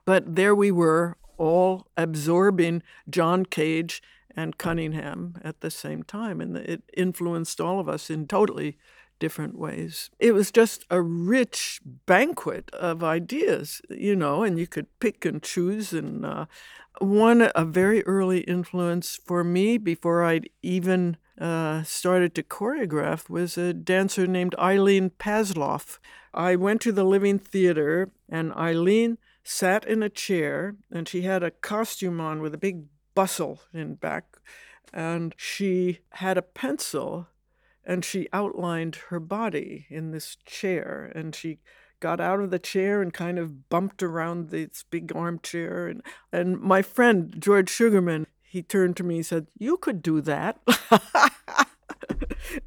But 0.05 0.37
there 0.37 0.55
we 0.55 0.71
were, 0.71 1.17
all 1.39 1.87
absorbing 1.97 2.83
John 3.09 3.47
Cage 3.47 4.03
and 4.37 4.59
Cunningham 4.59 5.41
at 5.43 5.61
the 5.61 5.71
same 5.71 6.03
time, 6.03 6.41
and 6.41 6.57
it 6.57 6.83
influenced 6.95 7.61
all 7.61 7.81
of 7.81 7.89
us 7.89 8.11
in 8.11 8.27
totally 8.27 8.77
different 9.19 9.57
ways. 9.57 10.11
It 10.19 10.33
was 10.33 10.51
just 10.51 10.85
a 10.91 11.01
rich 11.01 11.81
banquet 12.07 12.71
of 12.73 13.05
ideas, 13.05 13.81
you 13.89 14.17
know, 14.17 14.43
and 14.43 14.59
you 14.59 14.67
could 14.67 14.87
pick 14.99 15.25
and 15.25 15.43
choose. 15.43 15.93
And 15.93 16.27
uh, 16.27 16.47
one, 16.99 17.51
a 17.55 17.65
very 17.65 18.05
early 18.07 18.41
influence 18.41 19.19
for 19.25 19.45
me 19.45 19.79
before 19.79 20.25
I'd 20.25 20.51
even 20.63 21.17
uh, 21.41 21.83
started 21.83 22.35
to 22.35 22.43
choreograph 22.43 23.31
was 23.31 23.57
a 23.57 23.73
dancer 23.73 24.27
named 24.27 24.55
Aileen 24.59 25.11
Passloff. 25.11 25.99
I 26.35 26.55
went 26.55 26.81
to 26.83 26.93
the 26.93 27.05
Living 27.05 27.39
Theater, 27.39 28.11
and 28.29 28.53
Eileen 28.53 29.19
sat 29.43 29.87
in 29.87 30.03
a 30.03 30.11
chair, 30.11 30.77
and 30.91 31.09
she 31.09 31.23
had 31.23 31.43
a 31.43 31.51
costume 31.51 32.21
on 32.21 32.43
with 32.43 32.55
a 32.55 32.59
big 32.59 32.85
bustle 33.15 33.61
in 33.73 33.95
back, 33.95 34.37
and 34.93 35.35
she 35.37 36.01
had 36.11 36.37
a 36.37 36.43
pencil, 36.43 37.29
and 37.85 38.05
she 38.05 38.29
outlined 38.33 38.97
her 39.09 39.19
body 39.19 39.87
in 39.89 40.11
this 40.11 40.37
chair, 40.45 41.11
and 41.15 41.35
she 41.35 41.59
got 42.01 42.21
out 42.21 42.41
of 42.41 42.51
the 42.51 42.59
chair 42.59 43.01
and 43.01 43.13
kind 43.13 43.39
of 43.39 43.69
bumped 43.69 44.03
around 44.03 44.49
this 44.49 44.85
big 44.91 45.15
armchair 45.15 45.87
and 45.87 46.03
and 46.33 46.59
my 46.59 46.81
friend 46.81 47.37
George 47.39 47.69
Sugarman 47.69 48.27
he 48.51 48.63
turned 48.63 48.97
to 48.97 49.05
me 49.05 49.17
and 49.17 49.27
said, 49.27 49.47
You 49.57 49.77
could 49.77 50.03
do 50.03 50.21
that. 50.23 50.59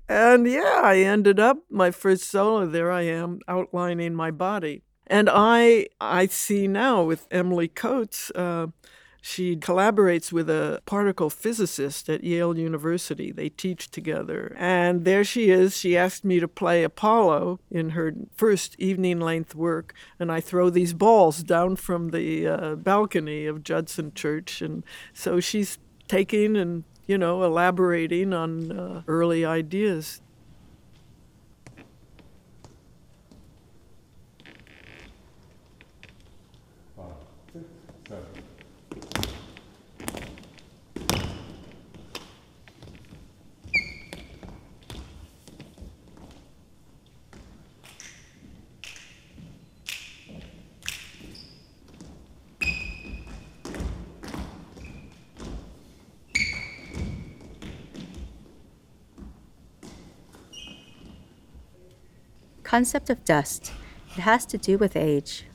and 0.08 0.48
yeah, 0.50 0.80
I 0.82 1.00
ended 1.00 1.42
up 1.42 1.58
my 1.70 1.92
first 1.92 2.24
solo. 2.24 2.66
There 2.66 2.90
I 2.90 3.02
am 3.02 3.40
outlining 3.50 4.16
my 4.16 4.32
body. 4.32 4.84
And 5.08 5.30
I, 5.30 5.88
I 6.00 6.28
see 6.28 6.70
now 6.70 7.04
with 7.04 7.28
Emily 7.30 7.68
Coates, 7.68 8.32
uh, 8.32 8.68
She 9.26 9.56
collaborates 9.56 10.34
with 10.34 10.50
a 10.50 10.82
particle 10.86 11.30
physicist 11.30 12.10
at 12.10 12.26
Yale 12.26 12.58
University. 12.58 13.32
They 13.32 13.48
teach 13.48 13.90
together. 13.90 14.54
And 14.60 15.06
there 15.06 15.24
she 15.24 15.50
is. 15.50 15.78
She 15.78 15.96
asked 15.96 16.26
me 16.26 16.42
to 16.42 16.48
play 16.50 16.84
Apollo 16.84 17.62
in 17.72 17.92
her 17.92 18.14
first 18.36 18.76
evening 18.80 19.22
length 19.22 19.56
work. 19.56 19.94
And 20.20 20.30
I 20.30 20.42
throw 20.42 20.70
these 20.70 20.94
balls 20.94 21.42
down 21.42 21.78
from 21.78 22.10
the 22.10 22.48
uh, 22.48 22.76
balcony 22.76 23.46
of 23.46 23.64
Judson 23.64 24.12
Church. 24.14 24.62
And 24.62 24.84
so 25.14 25.40
she's 25.40 25.80
taking 26.10 26.58
and, 26.58 26.84
you 27.08 27.18
know, 27.18 27.44
elaborating 27.44 28.34
on 28.34 28.78
uh, 28.78 29.04
early 29.08 29.46
ideas. 29.46 30.22
Concept 62.74 63.12
of 63.12 63.24
dust. 63.24 63.72
It 64.18 64.22
has 64.22 64.48
to 64.48 64.58
do 64.58 64.80
with 64.80 64.96
age. 64.96 65.46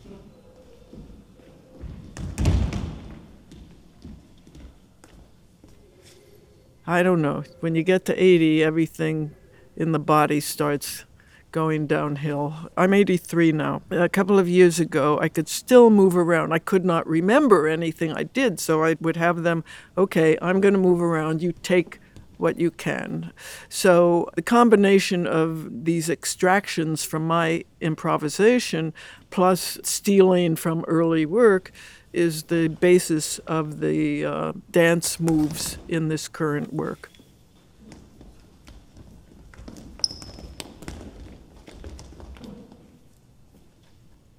I 6.87 7.02
don't 7.02 7.20
know. 7.20 7.42
When 7.59 7.74
you 7.74 7.83
get 7.83 8.04
to 8.04 8.14
80, 8.14 8.62
everything 8.62 9.35
in 9.74 9.90
the 9.90 9.98
body 9.98 10.38
starts 10.38 11.07
going 11.50 11.88
downhill. 11.88 12.54
I'm 12.76 12.94
83 12.94 13.50
now. 13.50 13.83
A 13.90 14.09
couple 14.09 14.38
of 14.38 14.48
years 14.48 14.78
ago, 14.78 15.18
I 15.18 15.28
could 15.28 15.48
still 15.48 15.90
move 15.90 16.16
around. 16.16 16.52
I 16.52 16.61
could 16.61 16.85
not 16.85 17.04
remember 17.04 17.66
anything 17.66 18.12
I 18.12 18.22
did, 18.22 18.61
so 18.61 18.85
I 18.85 18.94
would 19.00 19.16
have 19.16 19.42
them, 19.42 19.64
okay, 19.96 20.38
I'm 20.40 20.61
going 20.61 20.74
to 20.74 20.78
move 20.78 21.02
around. 21.02 21.42
You 21.42 21.50
take 21.50 21.98
what 22.38 22.59
you 22.59 22.70
can. 22.70 23.33
So 23.68 24.31
the 24.37 24.42
combination 24.42 25.27
of 25.27 25.85
these 25.85 26.09
extractions 26.09 27.05
from 27.05 27.27
my 27.27 27.64
improvisation 27.81 28.94
plus 29.31 29.79
stealing 29.83 30.57
from 30.57 30.85
early 30.88 31.27
work 31.27 31.72
is 32.12 32.44
the 32.44 32.68
basis 32.68 33.38
of 33.40 33.81
the 33.81 34.24
uh, 34.24 34.53
dance 34.70 35.20
moves 35.20 35.79
in 35.88 36.09
this 36.09 36.27
current 36.29 36.72
work. 36.72 37.11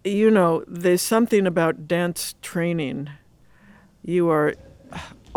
You 0.04 0.32
know, 0.32 0.64
there's 0.68 1.02
something 1.02 1.46
about 1.46 1.88
dance 1.88 2.34
training. 2.42 3.10
You 4.02 4.30
are 4.30 4.56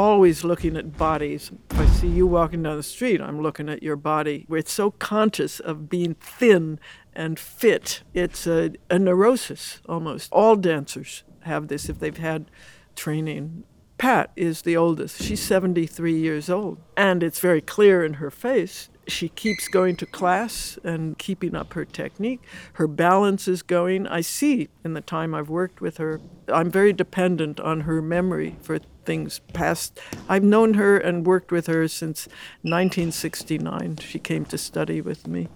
always 0.02 0.42
looking 0.42 0.76
at 0.76 0.98
bodies. 0.98 1.52
If 1.70 1.78
I 1.78 1.86
see 1.86 2.08
you 2.08 2.26
walking 2.26 2.64
down 2.64 2.76
the 2.76 2.82
street, 2.82 3.20
I'm 3.20 3.40
looking 3.40 3.68
at 3.68 3.84
your 3.84 3.94
body. 3.94 4.44
We're 4.48 4.66
so 4.66 4.90
conscious 4.90 5.60
of 5.60 5.88
being 5.88 6.14
thin 6.16 6.80
and 7.14 7.38
fit. 7.38 8.02
It's 8.12 8.44
a, 8.48 8.72
a 8.90 8.98
neurosis 8.98 9.80
almost. 9.88 10.32
All 10.32 10.56
dancers 10.56 11.22
have 11.42 11.68
this 11.68 11.88
if 11.88 12.00
they've 12.00 12.16
had 12.16 12.50
training. 12.96 13.62
Pat 13.96 14.32
is 14.34 14.62
the 14.62 14.76
oldest. 14.76 15.22
She's 15.22 15.40
73 15.40 16.12
years 16.12 16.50
old. 16.50 16.80
And 16.96 17.22
it's 17.22 17.38
very 17.38 17.60
clear 17.60 18.04
in 18.04 18.14
her 18.14 18.30
face. 18.30 18.88
She 19.08 19.28
keeps 19.28 19.68
going 19.68 19.96
to 19.96 20.06
class 20.06 20.78
and 20.84 21.18
keeping 21.18 21.54
up 21.54 21.72
her 21.74 21.84
technique. 21.84 22.40
Her 22.74 22.86
balance 22.86 23.48
is 23.48 23.62
going. 23.62 24.06
I 24.06 24.20
see 24.20 24.68
in 24.84 24.94
the 24.94 25.00
time 25.00 25.34
I've 25.34 25.48
worked 25.48 25.80
with 25.80 25.96
her, 25.96 26.20
I'm 26.48 26.70
very 26.70 26.92
dependent 26.92 27.58
on 27.60 27.80
her 27.82 28.00
memory 28.00 28.56
for 28.62 28.78
things 29.04 29.40
past. 29.52 29.98
I've 30.28 30.44
known 30.44 30.74
her 30.74 30.96
and 30.96 31.26
worked 31.26 31.50
with 31.50 31.66
her 31.66 31.88
since 31.88 32.26
1969. 32.62 33.96
She 33.96 34.18
came 34.18 34.44
to 34.46 34.58
study 34.58 35.00
with 35.00 35.26
me. 35.26 35.48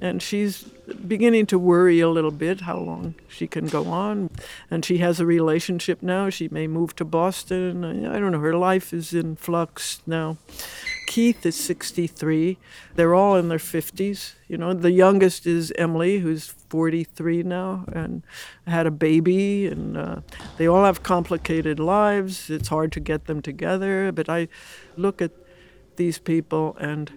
And 0.00 0.22
she's 0.22 0.62
beginning 1.08 1.46
to 1.46 1.58
worry 1.58 1.98
a 1.98 2.08
little 2.08 2.30
bit 2.30 2.60
how 2.60 2.78
long 2.78 3.16
she 3.28 3.48
can 3.48 3.66
go 3.66 3.86
on. 3.86 4.30
And 4.70 4.84
she 4.84 4.98
has 4.98 5.18
a 5.18 5.26
relationship 5.26 6.02
now. 6.02 6.30
She 6.30 6.48
may 6.48 6.68
move 6.68 6.94
to 6.96 7.04
Boston. 7.04 8.06
I 8.06 8.20
don't 8.20 8.30
know. 8.30 8.38
Her 8.38 8.56
life 8.56 8.92
is 8.92 9.12
in 9.12 9.34
flux 9.34 10.00
now. 10.06 10.38
Keith 11.12 11.44
is 11.44 11.56
63. 11.56 12.56
They're 12.94 13.14
all 13.14 13.36
in 13.36 13.48
their 13.48 13.58
50s. 13.58 14.32
You 14.48 14.56
know, 14.56 14.72
the 14.72 14.92
youngest 14.92 15.46
is 15.46 15.70
Emily, 15.76 16.20
who's 16.20 16.46
43 16.46 17.42
now, 17.42 17.84
and 17.92 18.22
had 18.66 18.86
a 18.86 18.90
baby, 18.90 19.66
and 19.66 19.94
uh, 19.94 20.20
they 20.56 20.66
all 20.66 20.86
have 20.86 21.02
complicated 21.02 21.78
lives. 21.78 22.48
It's 22.48 22.68
hard 22.68 22.92
to 22.92 23.00
get 23.00 23.26
them 23.26 23.42
together, 23.42 24.10
but 24.10 24.30
I 24.30 24.48
look 24.96 25.20
at 25.20 25.32
these 25.96 26.16
people 26.16 26.78
and 26.80 27.12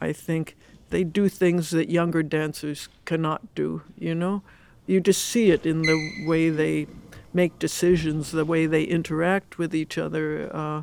I 0.00 0.12
think 0.12 0.56
they 0.90 1.02
do 1.02 1.28
things 1.28 1.70
that 1.70 1.90
younger 1.90 2.22
dancers 2.22 2.88
cannot 3.06 3.56
do, 3.56 3.82
you 3.98 4.14
know? 4.14 4.44
You 4.86 5.00
just 5.00 5.24
see 5.24 5.50
it 5.50 5.66
in 5.66 5.82
the 5.82 6.26
way 6.28 6.48
they 6.48 6.86
make 7.34 7.58
decisions, 7.58 8.30
the 8.30 8.44
way 8.44 8.66
they 8.66 8.84
interact 8.84 9.58
with 9.58 9.74
each 9.74 9.98
other. 9.98 10.48
Uh, 10.54 10.82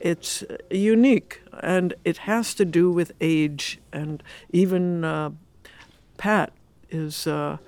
it's 0.00 0.42
unique, 0.70 1.42
and 1.62 1.94
it 2.04 2.18
has 2.18 2.54
to 2.54 2.64
do 2.64 2.90
with 2.90 3.12
age. 3.20 3.80
And 3.92 4.22
even 4.50 5.04
uh, 5.04 5.30
Pat 6.16 6.52
is. 6.90 7.26
Uh, 7.26 7.58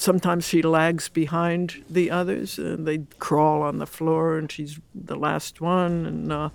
sometimes 0.00 0.46
she 0.46 0.62
lags 0.62 1.08
behind 1.08 1.84
the 1.90 2.08
others 2.08 2.56
and 2.56 2.86
they 2.86 2.98
crawl 3.18 3.62
on 3.62 3.78
the 3.78 3.86
floor 3.86 4.38
and 4.38 4.50
she's 4.50 4.78
the 4.94 5.16
last 5.16 5.60
one 5.60 6.06
and 6.06 6.32
uh, 6.32 6.48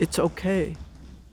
it's 0.00 0.18
okay 0.18 0.74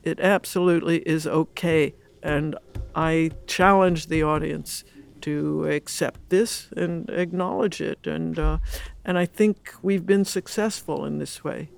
it 0.03 0.19
absolutely 0.19 0.97
is 1.07 1.25
okay 1.25 1.95
and 2.21 2.57
i 2.95 3.31
challenge 3.47 4.07
the 4.07 4.21
audience 4.21 4.83
to 5.21 5.65
accept 5.65 6.29
this 6.29 6.67
and 6.75 7.09
acknowledge 7.09 7.79
it 7.79 8.05
and 8.05 8.37
uh, 8.37 8.57
and 9.05 9.17
i 9.17 9.25
think 9.25 9.73
we've 9.81 10.05
been 10.05 10.25
successful 10.25 11.05
in 11.05 11.17
this 11.17 11.45
way 11.45 11.69